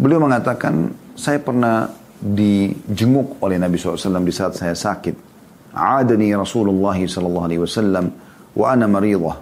[0.00, 1.92] beliau mengatakan saya pernah
[2.24, 5.33] dijenguk oleh Nabi SAW di saat saya sakit
[5.74, 8.14] Adani Rasulullah sallallahu alaihi wasallam
[8.54, 9.36] wa ana maridah.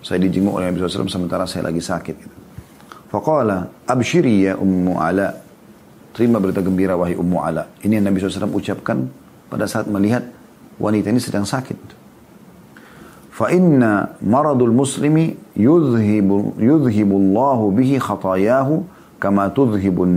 [0.00, 2.16] Saya dijenguk oleh Nabi SAW sementara saya lagi sakit.
[3.12, 5.34] Faqala, abshiri ya Ummu Ala.
[6.16, 7.68] Terima berita gembira wahai Ummu Ala.
[7.84, 9.10] Ini yang Nabi SAW ucapkan
[9.52, 10.24] pada saat melihat
[10.80, 11.76] wanita ini sedang sakit.
[13.34, 18.86] Fa inna maradul muslimi yudhibu, yudhibu Allahu bihi khatayahu
[19.20, 20.08] kama tudhibu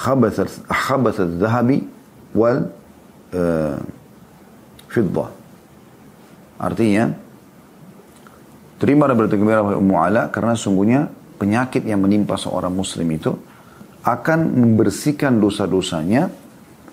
[0.00, 1.84] khabathat dhahabi
[2.32, 2.72] wal
[3.36, 3.76] uh,
[4.88, 5.28] fiddah.
[6.60, 7.12] Artinya,
[8.80, 11.08] terima dan bergembira wahai Ummu Ala karena sungguhnya
[11.40, 13.32] penyakit yang menimpa seorang muslim itu
[14.04, 16.32] akan membersihkan dosa-dosanya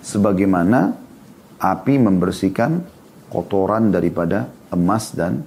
[0.04, 0.92] sebagaimana
[1.60, 2.84] api membersihkan
[3.28, 5.44] kotoran daripada emas dan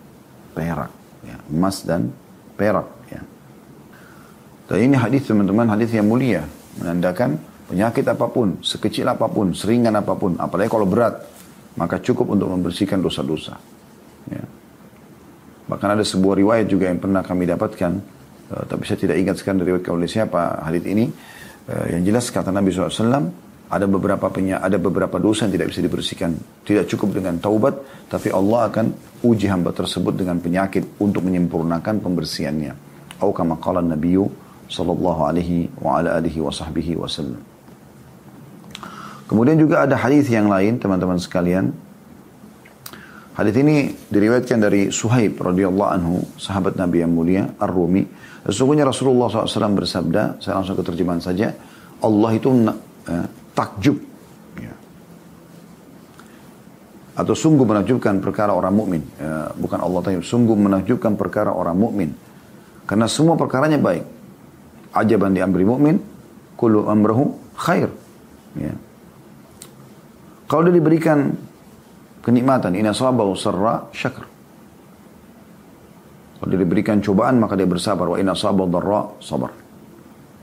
[0.53, 0.89] perak.
[1.25, 2.13] Ya, emas dan
[2.57, 2.89] perak.
[3.09, 3.21] Ya.
[4.69, 6.45] Dan ini hadis teman-teman, hadis yang mulia.
[6.77, 11.23] Menandakan penyakit apa pun, sekecil apa pun, seringan apa pun, apalagi kalau berat,
[11.79, 13.55] maka cukup untuk membersihkan dosa-dosa.
[14.27, 14.43] Ya.
[15.71, 17.91] Bahkan ada sebuah riwayat juga yang pernah kami dapatkan,
[18.51, 21.07] uh, tapi saya tidak ingat sekarang riwayat oleh siapa hadis ini.
[21.71, 23.31] Uh, yang jelas kata Nabi SAW,
[23.71, 26.35] ada beberapa penya, ada beberapa dosa yang tidak bisa dibersihkan.
[26.67, 27.79] Tidak cukup dengan taubat,
[28.11, 28.85] tapi Allah akan
[29.23, 32.75] uji hamba tersebut dengan penyakit untuk menyempurnakan pembersihannya.
[33.15, 34.19] Atau kama qala Nabi
[34.67, 37.50] sallallahu alaihi wa ala alihi wa sahbihi wasallam.
[39.31, 41.71] Kemudian juga ada hadis yang lain teman-teman sekalian
[43.31, 48.03] Hadis ini diriwayatkan dari Suhaib radhiyallahu anhu, sahabat Nabi yang mulia, Ar-Rumi.
[48.43, 51.55] Sesungguhnya Rasulullah SAW bersabda, saya langsung ke terjemahan saja,
[52.03, 52.51] Allah itu
[53.07, 53.97] eh, takjub.
[54.59, 54.75] Ya.
[57.15, 59.01] Atau sungguh menakjubkan perkara orang mukmin.
[59.15, 62.11] Ya, bukan Allah takjub, sungguh menakjubkan perkara orang mukmin.
[62.83, 64.03] Karena semua perkaranya baik.
[64.91, 66.03] Ajaban diambil mukmin,
[66.59, 67.87] kullu amrahu khair.
[68.59, 68.75] Ya.
[70.51, 71.31] Kalau dia diberikan
[72.19, 72.75] kenikmatan.
[72.75, 74.27] Ina sabahu sarra syakr.
[76.43, 78.11] Kalau dia diberikan cobaan maka dia bersabar.
[78.11, 79.51] Wa ina sabahu darra sabar.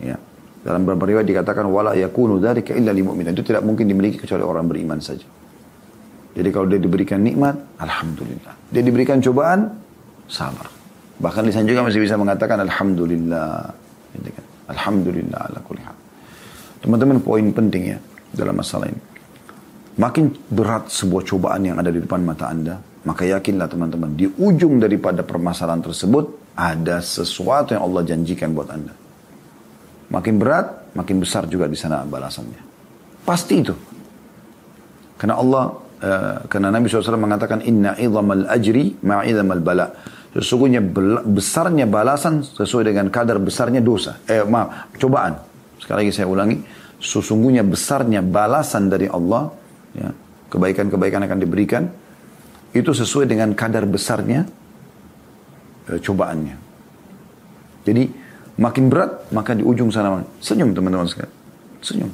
[0.00, 0.16] Ya.
[0.64, 3.36] Dalam beberapa riwayat dikatakan wala yakunu dzalika illa lil mu'min.
[3.36, 5.28] Itu tidak mungkin dimiliki kecuali orang beriman saja.
[6.32, 8.70] Jadi kalau dia diberikan nikmat, alhamdulillah.
[8.70, 9.68] Dia diberikan cobaan,
[10.30, 10.70] sabar.
[11.18, 13.74] Bahkan lisan juga masih bisa mengatakan alhamdulillah.
[14.14, 14.44] Gitu kan?
[14.70, 15.96] Alhamdulillah ala kulli hal.
[16.78, 17.98] Teman-teman poin penting ya
[18.32, 19.07] dalam masalah ini.
[19.98, 24.78] Makin berat sebuah cobaan yang ada di depan mata Anda, maka yakinlah teman-teman, di ujung
[24.78, 28.94] daripada permasalahan tersebut ada sesuatu yang Allah janjikan buat Anda.
[30.08, 32.62] Makin berat, makin besar juga di sana balasannya.
[33.26, 33.74] Pasti itu.
[35.18, 35.64] Karena Allah,
[35.98, 39.86] uh, karena Nabi SAW mengatakan, Inna idhamal ajri ma'idhamal bala.
[40.30, 40.78] Sesungguhnya
[41.26, 44.22] besarnya balasan sesuai dengan kadar besarnya dosa.
[44.30, 45.42] Eh, maaf, cobaan.
[45.82, 46.62] Sekali lagi saya ulangi.
[47.02, 49.50] Sesungguhnya besarnya balasan dari Allah
[49.98, 50.08] ya,
[50.48, 51.90] kebaikan-kebaikan akan diberikan,
[52.72, 54.46] itu sesuai dengan kadar besarnya
[55.90, 56.56] e, cobaannya.
[57.82, 58.02] Jadi
[58.60, 61.34] makin berat, maka di ujung sana senyum teman-teman sekalian.
[61.82, 62.10] Senyum.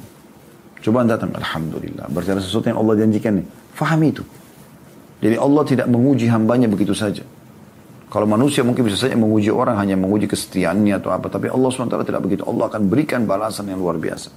[0.81, 2.05] Cobaan datang, Alhamdulillah.
[2.13, 3.47] Berarti ada sesuatu yang Allah janjikan nih.
[3.73, 4.23] Fahami itu.
[5.19, 7.25] Jadi Allah tidak menguji hambanya begitu saja.
[8.13, 11.27] Kalau manusia mungkin bisa saja menguji orang hanya menguji kesetiaannya atau apa.
[11.27, 12.45] Tapi Allah SWT tidak begitu.
[12.45, 14.29] Allah akan berikan balasan yang luar biasa.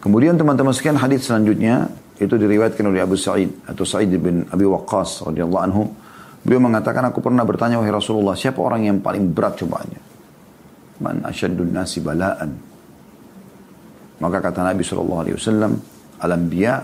[0.00, 5.28] Kemudian teman-teman sekian hadis selanjutnya itu diriwayatkan oleh Abu Sa'id atau Sa'id bin Abi Waqqas
[5.28, 5.82] radhiyallahu anhu.
[6.40, 10.00] Beliau mengatakan aku pernah bertanya wahai Rasulullah, siapa orang yang paling berat cobaannya?
[11.04, 12.50] Man asyaddun nasi bala'an.
[14.20, 15.72] Maka kata Nabi sallallahu alaihi wasallam,
[16.20, 16.74] al-anbiya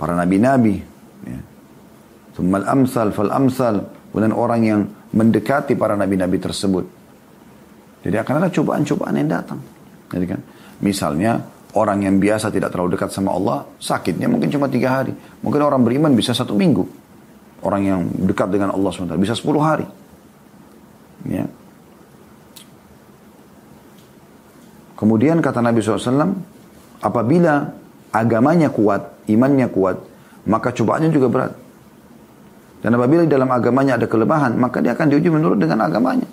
[0.00, 0.80] para nabi-nabi
[1.28, 1.40] ya.
[2.32, 4.80] Thumma al-amsal fal-amsal kemudian orang yang
[5.12, 6.88] mendekati para nabi-nabi tersebut.
[8.00, 9.60] Jadi akan ada cobaan-cobaan yang datang.
[10.08, 10.40] Jadi kan
[10.80, 11.44] Misalnya
[11.76, 15.12] orang yang biasa tidak terlalu dekat sama Allah, sakitnya mungkin cuma tiga hari.
[15.44, 16.84] Mungkin orang beriman bisa satu minggu.
[17.60, 19.84] Orang yang dekat dengan Allah SWT bisa sepuluh hari.
[21.28, 21.44] Ya.
[24.96, 26.36] Kemudian kata Nabi SAW,
[27.00, 27.72] apabila
[28.12, 29.96] agamanya kuat, imannya kuat,
[30.48, 31.52] maka cobaannya juga berat.
[32.80, 36.28] Dan apabila dalam agamanya ada kelemahan, maka dia akan diuji menurut dengan agamanya.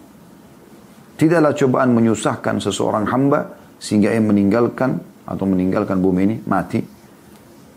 [1.20, 6.82] Tidaklah cobaan menyusahkan seseorang hamba sehingga ia meninggalkan atau meninggalkan bumi ini mati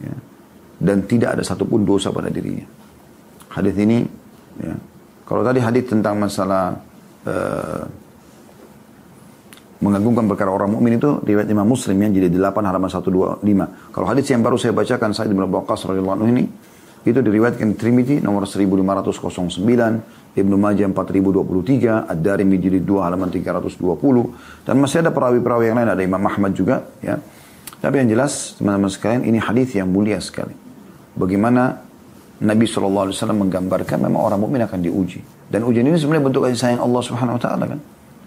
[0.00, 0.14] ya,
[0.80, 2.64] dan tidak ada satupun dosa pada dirinya.
[3.50, 3.98] Hadis ini
[4.62, 4.74] ya,
[5.26, 6.78] kalau tadi hadis tentang masalah
[7.26, 7.82] uh,
[9.80, 13.40] mengagungkan perkara orang mukmin itu riwayat Imam Muslim yang jadi 8 halaman 125.
[13.96, 16.44] Kalau hadis yang baru saya bacakan Sa'id bin Waqqas radhiyallahu anhu ini
[17.00, 25.00] itu diriwayatkan Trimidi nomor 1509, Ibnu Majah 4023, Ad-Darimi jilid 2 halaman 320 dan masih
[25.00, 27.16] ada perawi-perawi yang lain ada Imam Ahmad juga ya.
[27.80, 30.52] Tapi yang jelas teman-teman sekalian ini hadis yang mulia sekali.
[31.16, 31.80] Bagaimana
[32.40, 35.20] Nabi SAW menggambarkan memang orang mukmin akan diuji.
[35.48, 37.80] Dan ujian ini sebenarnya bentuk kasih sayang Allah Subhanahu Wa Taala kan.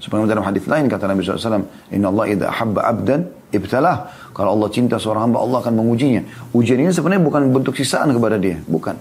[0.04, 1.64] Sebagaimana dalam hadis lain kata Nabi SAW,
[1.96, 3.24] Inna Allah idha habba abdan
[3.56, 4.12] ibtalah.
[4.36, 6.52] Kalau Allah cinta seorang hamba, Allah akan mengujinya.
[6.52, 8.60] Ujian ini sebenarnya bukan bentuk sisaan kepada dia.
[8.68, 9.00] Bukan.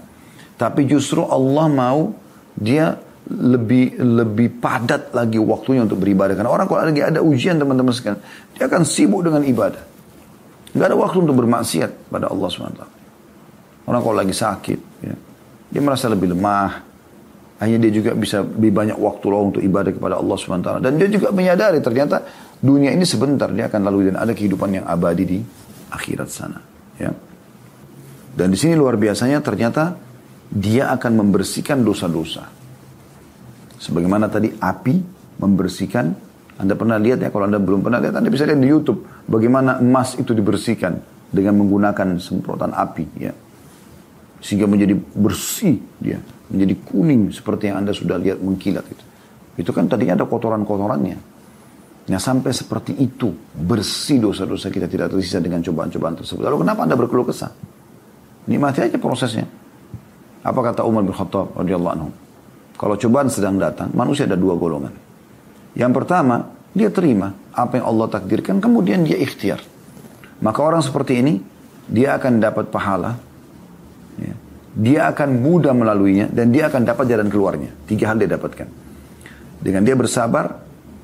[0.55, 2.15] Tapi justru Allah mau
[2.55, 2.95] dia
[3.27, 6.39] lebih lebih padat lagi waktunya untuk beribadah.
[6.39, 8.23] Karena orang kalau lagi ada ujian teman-teman sekalian,
[8.55, 9.83] dia akan sibuk dengan ibadah.
[10.71, 12.83] Gak ada waktu untuk bermaksiat pada Allah SWT.
[13.83, 15.15] Orang kalau lagi sakit, ya,
[15.67, 16.92] dia merasa lebih lemah,
[17.63, 20.69] hanya dia juga bisa lebih banyak waktu loh untuk ibadah kepada Allah SWT.
[20.83, 22.19] Dan dia juga menyadari ternyata
[22.59, 25.39] dunia ini sebentar dia akan lalu dan ada kehidupan yang abadi di
[25.87, 26.59] akhirat sana.
[26.99, 27.15] Ya.
[28.35, 29.95] Dan di sini luar biasanya ternyata
[30.51, 32.43] dia akan membersihkan dosa-dosa.
[33.79, 34.95] Sebagaimana tadi api
[35.39, 36.35] membersihkan.
[36.53, 39.25] Anda pernah lihat ya, kalau Anda belum pernah lihat, Anda bisa lihat di Youtube.
[39.25, 40.99] Bagaimana emas itu dibersihkan
[41.33, 43.05] dengan menggunakan semprotan api.
[43.17, 43.33] Ya.
[44.43, 46.19] Sehingga menjadi bersih dia
[46.53, 49.03] menjadi kuning seperti yang Anda sudah lihat mengkilat itu.
[49.57, 51.17] Itu kan tadinya ada kotoran-kotorannya.
[52.03, 56.45] Nah sampai seperti itu bersih dosa-dosa kita tidak tersisa dengan cobaan-cobaan tersebut.
[56.45, 57.51] Lalu kenapa Anda berkeluh kesah?
[58.45, 59.47] Nikmati aja prosesnya.
[60.43, 62.09] Apa kata Umar bin Khattab radhiyallahu anhu?
[62.75, 64.91] Kalau cobaan sedang datang, manusia ada dua golongan.
[65.73, 69.63] Yang pertama, dia terima apa yang Allah takdirkan, kemudian dia ikhtiar.
[70.43, 71.39] Maka orang seperti ini,
[71.87, 73.15] dia akan dapat pahala
[74.73, 77.69] dia akan mudah melaluinya dan dia akan dapat jalan keluarnya.
[77.85, 78.67] Tiga hal dia dapatkan.
[79.61, 80.49] Dengan dia bersabar,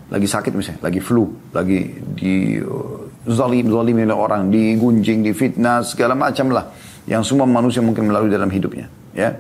[0.10, 1.86] lagi sakit misalnya, lagi flu, lagi
[2.18, 6.66] di uh, zalim, zalim oleh orang, digunjing, difitnah, segala macam lah.
[7.06, 8.90] Yang semua manusia mungkin melalui dalam hidupnya.
[9.14, 9.38] Ya.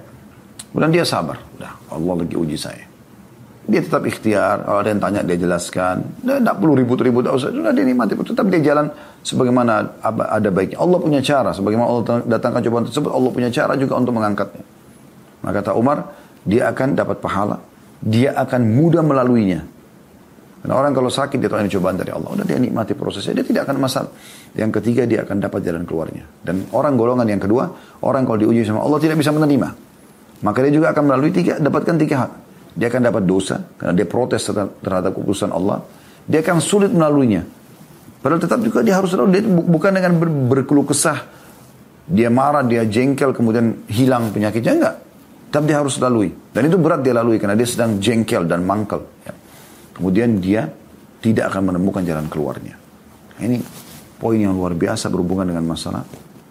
[0.69, 1.41] Kemudian dia sabar.
[1.57, 2.85] Udah, Allah lagi uji saya.
[3.69, 6.21] Dia tetap ikhtiar, kalau ada yang tanya dia jelaskan.
[6.21, 8.13] Dia tidak perlu ribut-ribut, sudah dia nikmati.
[8.17, 8.89] Tetap dia jalan
[9.23, 10.79] sebagaimana ada baiknya.
[10.79, 14.63] Allah punya cara, sebagaimana Allah datangkan cobaan tersebut, Allah punya cara juga untuk mengangkatnya.
[15.43, 15.97] Maka kata Umar,
[16.43, 17.59] dia akan dapat pahala,
[18.03, 19.63] dia akan mudah melaluinya.
[20.59, 23.47] Karena orang kalau sakit dia tahu ini cobaan dari Allah, udah dia nikmati prosesnya, dia
[23.47, 24.11] tidak akan masalah.
[24.59, 26.27] Yang ketiga dia akan dapat jalan keluarnya.
[26.43, 27.71] Dan orang golongan yang kedua,
[28.03, 29.71] orang kalau diuji sama Allah tidak bisa menerima.
[30.43, 32.31] Maka dia juga akan melalui tiga, dapatkan tiga hal.
[32.75, 34.43] Dia akan dapat dosa karena dia protes
[34.83, 35.83] terhadap keputusan Allah.
[36.27, 37.58] Dia akan sulit melaluinya.
[38.19, 39.39] Padahal tetap juga dia harus lalu.
[39.39, 41.23] Dia bukan dengan ber, berkeluh kesah.
[42.09, 44.73] Dia marah, dia jengkel, kemudian hilang penyakitnya.
[44.75, 44.95] Enggak.
[45.49, 46.29] Tapi dia harus lalui.
[46.51, 49.01] Dan itu berat dia lalui karena dia sedang jengkel dan mangkel.
[49.25, 49.33] Ya.
[49.97, 50.69] Kemudian dia
[51.19, 52.75] tidak akan menemukan jalan keluarnya.
[53.39, 53.57] Ini
[54.19, 56.03] poin yang luar biasa berhubungan dengan masalah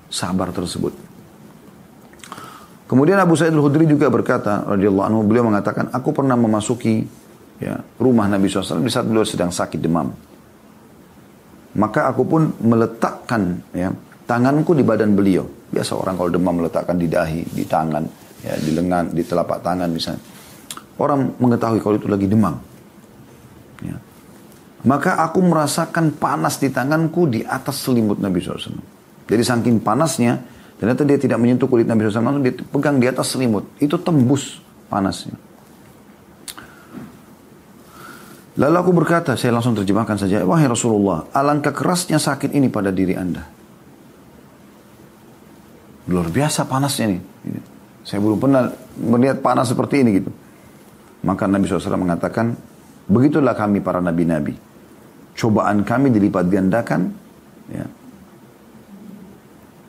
[0.09, 0.93] sabar tersebut.
[2.89, 7.05] Kemudian Abu Sa'id al-Khudri juga berkata, radhiyallahu anhu, beliau mengatakan, aku pernah memasuki
[7.61, 10.09] ya, rumah Nabi SAW di saat beliau sedang sakit demam.
[11.77, 13.93] Maka aku pun meletakkan ya,
[14.25, 15.45] tanganku di badan beliau.
[15.69, 18.05] Biasa orang kalau demam meletakkan di dahi, di tangan,
[18.41, 20.23] ya, di lengan, di telapak tangan misalnya.
[20.99, 22.57] Orang mengetahui kalau itu lagi demam.
[23.85, 23.95] Ya.
[24.89, 28.81] Maka aku merasakan panas di tanganku di atas selimut Nabi SAW.
[29.29, 30.41] Jadi saking panasnya,
[30.79, 33.67] Ternyata dia tidak menyentuh kulit Nabi SAW, langsung dia pegang di atas selimut.
[33.83, 35.35] Itu tembus panasnya.
[38.59, 43.15] Lalu aku berkata, saya langsung terjemahkan saja, Wahai Rasulullah, alangkah kerasnya sakit ini pada diri
[43.15, 43.47] anda.
[46.11, 47.21] Luar biasa panasnya nih.
[48.03, 48.67] Saya belum pernah
[48.99, 50.31] melihat panas seperti ini gitu.
[51.23, 52.59] Maka Nabi SAW mengatakan,
[53.07, 54.59] begitulah kami para nabi-nabi.
[55.39, 57.15] Cobaan kami dilipat gandakan,
[57.71, 57.87] ya,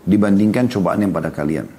[0.05, 1.78] dibandingkan cobaan yang pada kalian.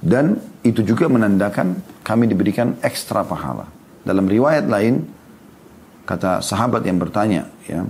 [0.00, 3.68] Dan itu juga menandakan kami diberikan ekstra pahala.
[4.00, 5.04] Dalam riwayat lain,
[6.08, 7.84] kata sahabat yang bertanya, ya,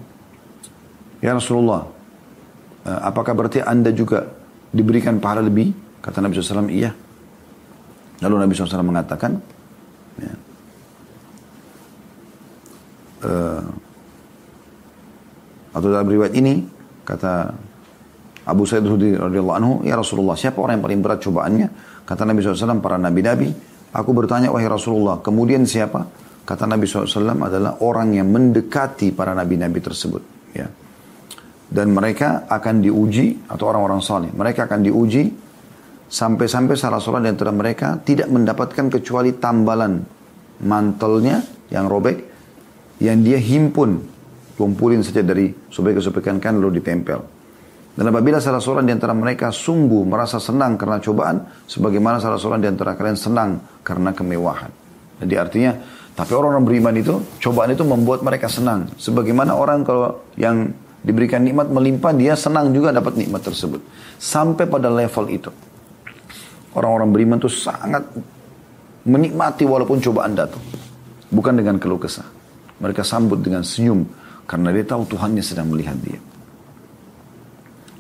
[1.23, 1.87] ya Rasulullah,
[2.83, 4.27] eh, apakah berarti anda juga
[4.75, 5.71] diberikan pahala lebih?
[6.03, 6.91] Kata Nabi SAW, iya.
[8.21, 9.39] Lalu Nabi SAW mengatakan,
[10.19, 10.35] ya,
[13.25, 13.63] uh,
[15.71, 16.67] atau dalam riwayat ini
[17.07, 17.55] kata
[18.49, 21.69] Abu Sa'id Hudri radhiyallahu anhu, "Ya Rasulullah, siapa orang yang paling berat cobaannya?"
[22.11, 23.55] Kata Nabi SAW, para nabi-nabi.
[23.95, 26.11] Aku bertanya, "Wahai Rasulullah, kemudian siapa?"
[26.43, 30.19] Kata Nabi SAW adalah orang yang mendekati para nabi-nabi tersebut.
[30.51, 30.67] Ya.
[31.71, 35.31] Dan mereka akan diuji, atau orang-orang saleh, mereka akan diuji
[36.11, 40.03] sampai-sampai salah seorang di antara mereka tidak mendapatkan kecuali tambalan
[40.67, 42.19] mantelnya yang robek,
[42.99, 44.03] yang dia himpun
[44.59, 47.40] kumpulin saja dari sobekan-sobekan kan lalu ditempel.
[47.91, 52.63] Dan apabila salah seorang di antara mereka sungguh merasa senang karena cobaan, sebagaimana salah seorang
[52.63, 53.51] di antara kalian senang
[53.83, 54.71] karena kemewahan.
[55.21, 55.73] Jadi artinya,
[56.17, 58.89] tapi orang-orang beriman itu, cobaan itu membuat mereka senang.
[58.97, 60.71] Sebagaimana orang kalau yang
[61.01, 63.81] Diberikan nikmat melimpah, dia senang juga dapat nikmat tersebut.
[64.21, 65.49] Sampai pada level itu.
[66.77, 68.05] Orang-orang beriman itu sangat
[69.09, 70.61] menikmati walaupun cobaan datang.
[71.33, 72.29] Bukan dengan keluh kesah.
[72.85, 74.05] Mereka sambut dengan senyum.
[74.45, 76.21] Karena dia tahu Tuhannya sedang melihat dia.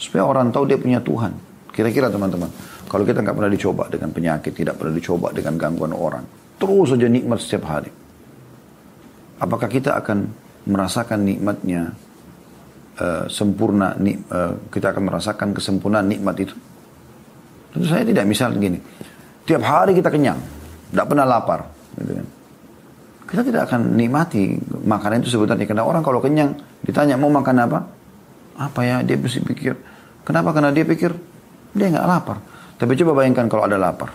[0.00, 1.32] Supaya orang tahu dia punya Tuhan.
[1.74, 2.48] Kira-kira teman-teman,
[2.86, 6.22] kalau kita nggak pernah dicoba dengan penyakit, tidak pernah dicoba dengan gangguan orang,
[6.54, 7.90] terus saja nikmat setiap hari.
[9.42, 10.30] Apakah kita akan
[10.70, 11.90] merasakan nikmatnya
[13.02, 16.54] uh, sempurna, uh, kita akan merasakan kesempurnaan nikmat itu?
[17.74, 18.78] Tentu saya tidak misal gini,
[19.42, 20.38] tiap hari kita kenyang,
[20.94, 21.66] tidak pernah lapar,
[21.98, 22.26] gitu kan
[23.34, 24.54] kita tidak akan nikmati
[24.86, 25.66] makanan itu sebenarnya.
[25.66, 26.54] Karena orang kalau kenyang
[26.86, 27.78] ditanya mau makan apa,
[28.62, 29.74] apa ya dia mesti pikir.
[30.22, 30.54] Kenapa?
[30.54, 31.10] Karena dia pikir
[31.74, 32.38] dia nggak lapar.
[32.78, 34.14] Tapi coba bayangkan kalau ada lapar.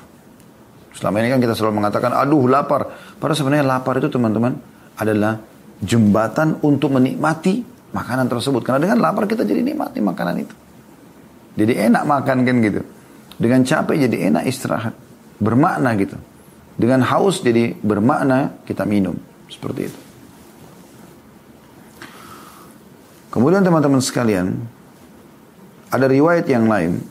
[0.95, 2.87] Selama ini kan kita selalu mengatakan, aduh lapar.
[3.19, 4.55] Padahal sebenarnya lapar itu teman-teman
[4.95, 5.35] adalah
[5.83, 7.59] jembatan untuk menikmati
[7.91, 8.63] makanan tersebut.
[8.63, 10.55] Karena dengan lapar kita jadi nikmati makanan itu.
[11.59, 12.81] Jadi enak makan kan gitu.
[13.35, 14.95] Dengan capek jadi enak istirahat.
[15.43, 16.15] Bermakna gitu.
[16.79, 19.19] Dengan haus jadi bermakna kita minum.
[19.51, 19.99] Seperti itu.
[23.29, 24.55] Kemudian teman-teman sekalian,
[25.91, 27.03] ada riwayat yang lain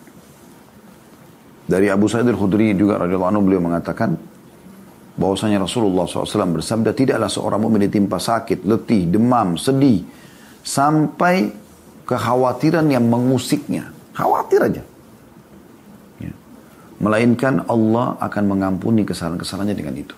[1.68, 4.16] dari Abu Sa'id al-Khudri juga radhiyallahu anhu beliau mengatakan
[5.18, 10.00] bahwasanya Rasulullah SAW bersabda tidaklah seorang mukmin ditimpa sakit, letih, demam, sedih
[10.64, 11.52] sampai
[12.08, 13.92] kekhawatiran yang mengusiknya.
[14.16, 14.82] Khawatir aja.
[16.98, 20.16] Melainkan Allah akan mengampuni kesalahan-kesalahannya dengan itu.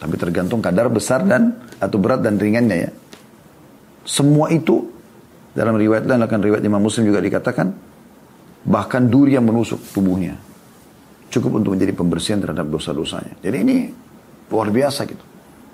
[0.00, 2.90] Tapi tergantung kadar besar dan atau berat dan ringannya ya.
[4.02, 4.82] Semua itu
[5.52, 7.70] dalam riwayat lain akan riwayat Imam Muslim juga dikatakan
[8.66, 10.34] bahkan duri yang menusuk tubuhnya
[11.32, 13.40] cukup untuk menjadi pembersihan terhadap dosa-dosanya.
[13.40, 13.76] Jadi ini
[14.52, 15.24] luar biasa gitu.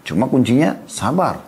[0.07, 1.43] Cuma kuncinya sabar.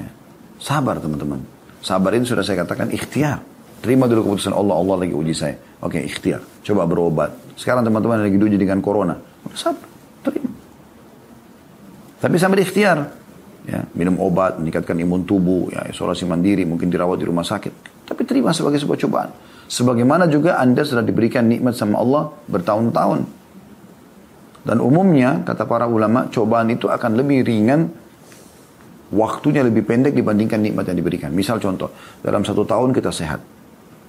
[0.00, 0.08] Ya.
[0.56, 1.44] Sabar teman-teman.
[1.84, 3.44] Sabar ini sudah saya katakan ikhtiar.
[3.82, 4.78] Terima dulu keputusan Allah.
[4.78, 5.58] Allah lagi uji saya.
[5.82, 6.38] Oke, okay, ikhtiar.
[6.62, 7.34] Coba berobat.
[7.58, 9.18] Sekarang teman-teman lagi diuji dengan corona.
[9.58, 9.90] Sabar,
[10.22, 10.54] terima.
[12.22, 13.10] Tapi sambil ikhtiar.
[13.62, 18.06] Ya, minum obat, meningkatkan imun tubuh, ya, isolasi mandiri, mungkin dirawat di rumah sakit.
[18.10, 19.30] Tapi terima sebagai sebuah cobaan.
[19.70, 23.22] Sebagaimana juga Anda sudah diberikan nikmat sama Allah bertahun-tahun.
[24.66, 27.90] Dan umumnya, kata para ulama, cobaan itu akan lebih ringan
[29.14, 31.30] waktunya lebih pendek dibandingkan nikmat yang diberikan.
[31.30, 31.90] Misal contoh,
[32.22, 33.61] dalam satu tahun kita sehat.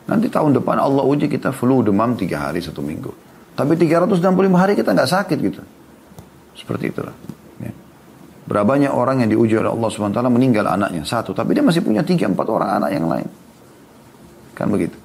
[0.03, 3.11] Nanti tahun depan Allah uji kita flu demam tiga hari satu minggu.
[3.53, 4.19] Tapi 365
[4.57, 5.61] hari kita nggak sakit gitu.
[6.57, 7.15] Seperti itulah.
[7.61, 7.71] Ya.
[8.49, 11.31] Berapa orang yang diuji oleh Allah SWT meninggal anaknya satu.
[11.31, 13.27] Tapi dia masih punya tiga empat orang anak yang lain.
[14.57, 14.97] Kan begitu.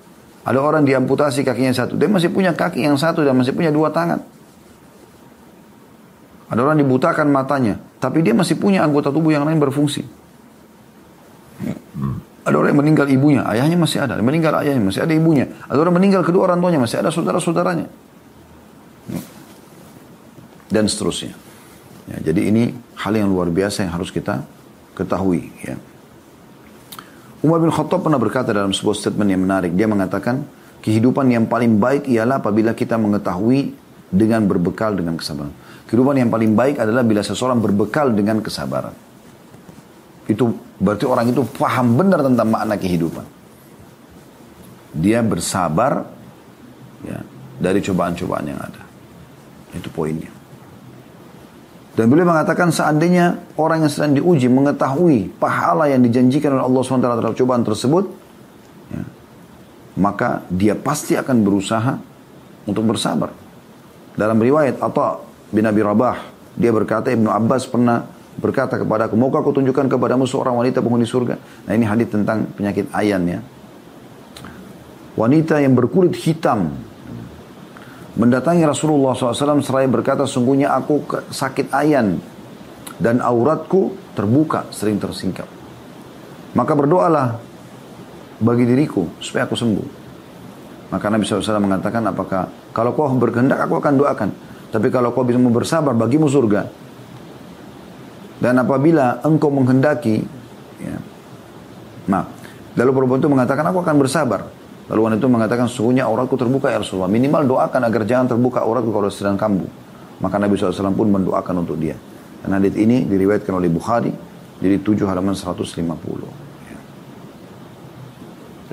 [0.49, 1.95] Ada orang diamputasi kakinya satu.
[1.95, 4.19] Dia masih punya kaki yang satu dan masih punya dua tangan.
[6.49, 7.77] Ada orang dibutakan matanya.
[8.01, 10.18] Tapi dia masih punya anggota tubuh yang lain berfungsi.
[12.79, 14.15] Meninggal ibunya, ayahnya masih ada.
[14.23, 15.51] Meninggal ayahnya, masih ada ibunya.
[15.67, 17.91] Ada orang meninggal kedua orang tuanya, masih ada saudara-saudaranya.
[20.71, 21.35] Dan seterusnya.
[22.07, 22.71] Ya, jadi ini
[23.03, 24.47] hal yang luar biasa yang harus kita
[24.95, 25.51] ketahui.
[25.67, 25.75] Ya.
[27.43, 29.75] Umar bin Khattab pernah berkata dalam sebuah statement yang menarik.
[29.75, 30.47] Dia mengatakan,
[30.79, 33.75] kehidupan yang paling baik ialah apabila kita mengetahui
[34.07, 35.51] dengan berbekal dengan kesabaran.
[35.91, 39.08] Kehidupan yang paling baik adalah bila seseorang berbekal dengan kesabaran.
[40.29, 43.25] Itu berarti orang itu paham benar tentang makna kehidupan.
[44.93, 46.05] Dia bersabar
[47.03, 47.19] ya,
[47.57, 48.83] dari cobaan-cobaan yang ada.
[49.73, 50.29] Itu poinnya.
[51.97, 57.03] Dan beliau mengatakan seandainya orang yang sedang diuji mengetahui pahala yang dijanjikan oleh Allah SWT
[57.03, 58.05] terhadap cobaan tersebut,
[58.95, 59.03] ya,
[59.99, 61.99] maka dia pasti akan berusaha
[62.71, 63.35] untuk bersabar.
[64.15, 66.17] Dalam riwayat Atta bin Abi Rabah,
[66.55, 71.05] dia berkata Ibnu Abbas pernah berkata kepada aku, maukah aku tunjukkan kepadamu seorang wanita penghuni
[71.05, 71.37] surga?
[71.67, 73.41] Nah ini hadis tentang penyakit ayan ya.
[75.19, 76.71] Wanita yang berkulit hitam
[78.15, 82.23] mendatangi Rasulullah SAW seraya berkata, sungguhnya aku sakit ayan
[82.99, 85.47] dan auratku terbuka, sering tersingkap.
[86.55, 87.39] Maka berdoalah
[88.39, 89.87] bagi diriku supaya aku sembuh.
[90.89, 94.31] Maka Nabi SAW mengatakan, apakah kalau kau berkehendak aku akan doakan.
[94.69, 96.88] Tapi kalau kau bisa bersabar bagimu surga.
[98.39, 100.23] Dan apabila engkau menghendaki,
[100.79, 100.97] ya,
[102.07, 102.23] nah,
[102.79, 104.41] lalu perempuan itu mengatakan aku akan bersabar.
[104.89, 107.13] Lalu wanita itu mengatakan sesungguhnya auratku terbuka ya Rasulullah.
[107.13, 109.69] Minimal doakan agar jangan terbuka auratku kalau sedang kambuh.
[110.19, 111.95] Maka Nabi SAW pun mendoakan untuk dia.
[112.41, 114.11] Dan hadis ini diriwayatkan oleh Bukhari
[114.59, 115.77] jadi 7 halaman 150.
[116.67, 116.79] Ya.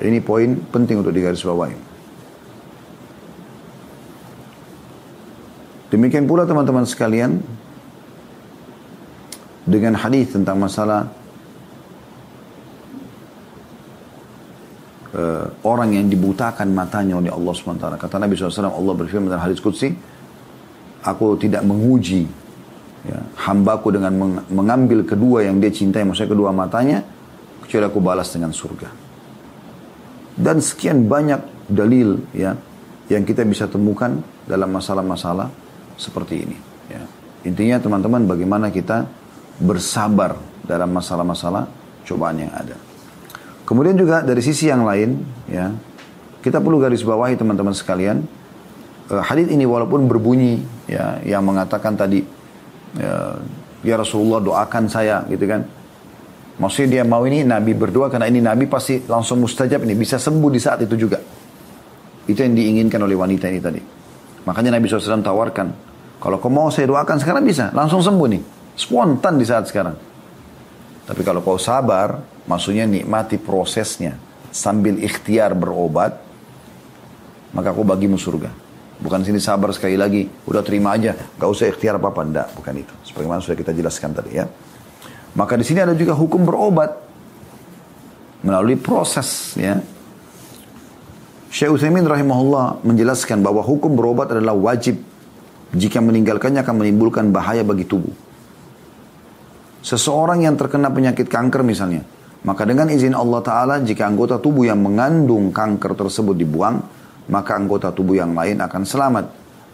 [0.08, 1.78] Ini poin penting untuk digarisbawahi.
[5.94, 7.40] Demikian pula teman-teman sekalian,
[9.66, 11.10] dengan hadis tentang masalah
[15.18, 17.86] uh, orang yang dibutakan matanya oleh Allah SWT.
[17.98, 19.90] Kata Nabi SAW, Allah berfirman dalam hadis Qudsi,
[21.02, 22.30] aku tidak menguji
[23.10, 27.02] ya, hambaku dengan meng mengambil kedua yang dia cintai, maksudnya kedua matanya,
[27.66, 28.90] kecuali aku balas dengan surga.
[30.36, 32.54] Dan sekian banyak dalil ya
[33.10, 35.50] yang kita bisa temukan dalam masalah-masalah
[35.98, 36.58] seperti ini.
[36.92, 37.02] Ya.
[37.48, 39.06] Intinya teman-teman bagaimana kita
[39.60, 40.36] bersabar
[40.66, 41.70] dalam masalah-masalah
[42.04, 42.76] cobaan yang ada.
[43.66, 45.74] Kemudian juga dari sisi yang lain, ya,
[46.46, 48.22] kita perlu garis bawahi teman-teman sekalian,
[49.10, 52.22] uh, hadis ini walaupun berbunyi, ya, yang mengatakan tadi,
[52.94, 53.42] ya,
[53.82, 55.66] ya Rasulullah doakan saya, gitu kan.
[56.56, 60.48] Maksudnya dia mau ini Nabi berdoa karena ini Nabi pasti langsung mustajab ini bisa sembuh
[60.48, 61.20] di saat itu juga.
[62.26, 63.82] Itu yang diinginkan oleh wanita ini tadi.
[64.46, 65.68] Makanya Nabi SAW tawarkan,
[66.22, 68.42] kalau kau mau saya doakan sekarang bisa, langsung sembuh nih.
[68.76, 69.96] Spontan di saat sekarang.
[71.08, 74.20] Tapi kalau kau sabar, maksudnya nikmati prosesnya.
[74.52, 76.16] Sambil ikhtiar berobat,
[77.56, 78.52] maka aku bagimu surga.
[78.96, 82.94] Bukan sini sabar sekali lagi, udah terima aja, gak usah ikhtiar apa-apa, enggak, bukan itu.
[83.12, 84.48] Sebagaimana sudah kita jelaskan tadi ya.
[85.36, 86.96] Maka di sini ada juga hukum berobat
[88.40, 89.84] melalui proses ya.
[91.52, 95.00] Syekh Utsaimin rahimahullah menjelaskan bahwa hukum berobat adalah wajib
[95.76, 98.25] jika meninggalkannya akan menimbulkan bahaya bagi tubuh.
[99.86, 102.02] Seseorang yang terkena penyakit kanker misalnya,
[102.42, 106.82] maka dengan izin Allah Ta'ala jika anggota tubuh yang mengandung kanker tersebut dibuang,
[107.30, 109.26] maka anggota tubuh yang lain akan selamat.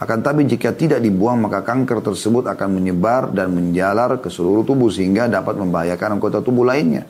[0.03, 4.91] Akan tapi jika tidak dibuang maka kanker tersebut akan menyebar dan menjalar ke seluruh tubuh
[4.91, 7.07] sehingga dapat membahayakan anggota tubuh lainnya.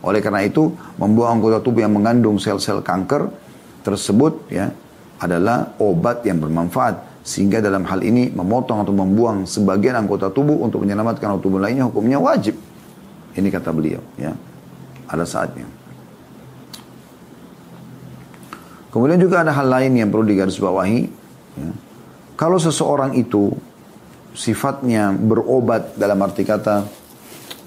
[0.00, 3.28] Oleh karena itu, membuang anggota tubuh yang mengandung sel-sel kanker
[3.84, 4.72] tersebut ya
[5.20, 10.80] adalah obat yang bermanfaat sehingga dalam hal ini memotong atau membuang sebagian anggota tubuh untuk
[10.80, 12.56] menyelamatkan anggota tubuh lainnya hukumnya wajib.
[13.36, 14.32] Ini kata beliau ya.
[15.12, 15.68] Ada saatnya.
[18.88, 21.00] Kemudian juga ada hal lain yang perlu digarisbawahi.
[21.60, 21.70] Ya.
[22.32, 23.52] Kalau seseorang itu
[24.32, 26.88] sifatnya berobat dalam arti kata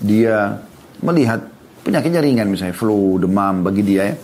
[0.01, 0.57] dia
[1.05, 1.45] melihat
[1.85, 4.15] penyakitnya ringan misalnya flu, demam bagi dia ya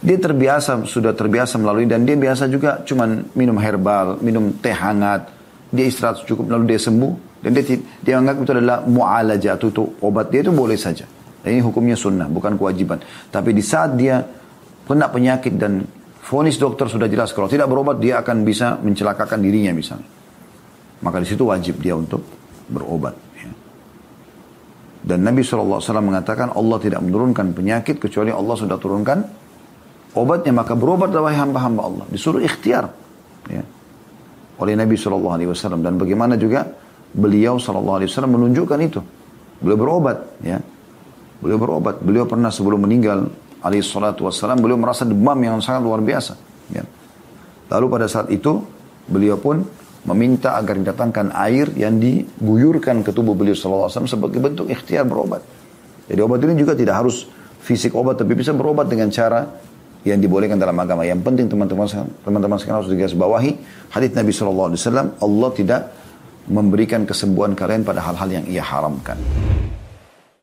[0.00, 5.32] dia terbiasa, sudah terbiasa melalui dan dia biasa juga cuman minum herbal, minum teh hangat.
[5.72, 7.12] Dia istirahat cukup lalu dia sembuh.
[7.40, 7.64] Dan dia,
[8.02, 11.06] dia anggap itu adalah mu'alajah atau itu obat dia itu boleh saja.
[11.40, 12.98] Dan ini hukumnya sunnah, bukan kewajiban.
[13.30, 14.18] Tapi di saat dia
[14.82, 15.86] kena penyakit dan
[16.26, 20.10] fonis dokter sudah jelas kalau tidak berobat dia akan bisa mencelakakan dirinya misalnya.
[21.06, 22.24] Maka di situ wajib dia untuk
[22.66, 23.14] berobat.
[23.38, 23.52] Ya.
[25.06, 29.45] Dan Nabi SAW mengatakan Allah tidak menurunkan penyakit kecuali Allah sudah turunkan
[30.16, 32.04] obatnya maka berobat wahai hamba-hamba Allah.
[32.08, 32.88] Disuruh ikhtiar.
[33.46, 33.62] Ya,
[34.58, 35.84] oleh Nabi Shallallahu Alaihi Wasallam.
[35.84, 36.66] Dan bagaimana juga
[37.12, 39.00] beliau Shallallahu Alaihi Wasallam menunjukkan itu.
[39.60, 40.58] Beliau berobat ya.
[41.44, 42.00] Beliau berobat.
[42.00, 43.28] Beliau pernah sebelum meninggal
[43.66, 46.38] alaihi wassalam beliau merasa demam yang sangat luar biasa
[46.70, 46.86] ya.
[47.74, 48.62] lalu pada saat itu
[49.10, 49.66] beliau pun
[50.06, 55.02] meminta agar didatangkan air yang diguyurkan ke tubuh beliau sallallahu alaihi wasallam sebagai bentuk ikhtiar
[55.02, 55.42] berobat.
[56.06, 57.26] Jadi obat ini juga tidak harus
[57.58, 59.42] fisik obat tapi bisa berobat dengan cara
[60.06, 61.02] yang dibolehkan dalam agama.
[61.02, 61.90] Yang penting teman-teman
[62.22, 63.58] teman-teman sekarang harus digaris bawahi
[63.90, 64.70] hadis Nabi SAW
[65.18, 65.90] Allah tidak
[66.46, 69.18] memberikan kesembuhan kalian pada hal-hal yang ia haramkan.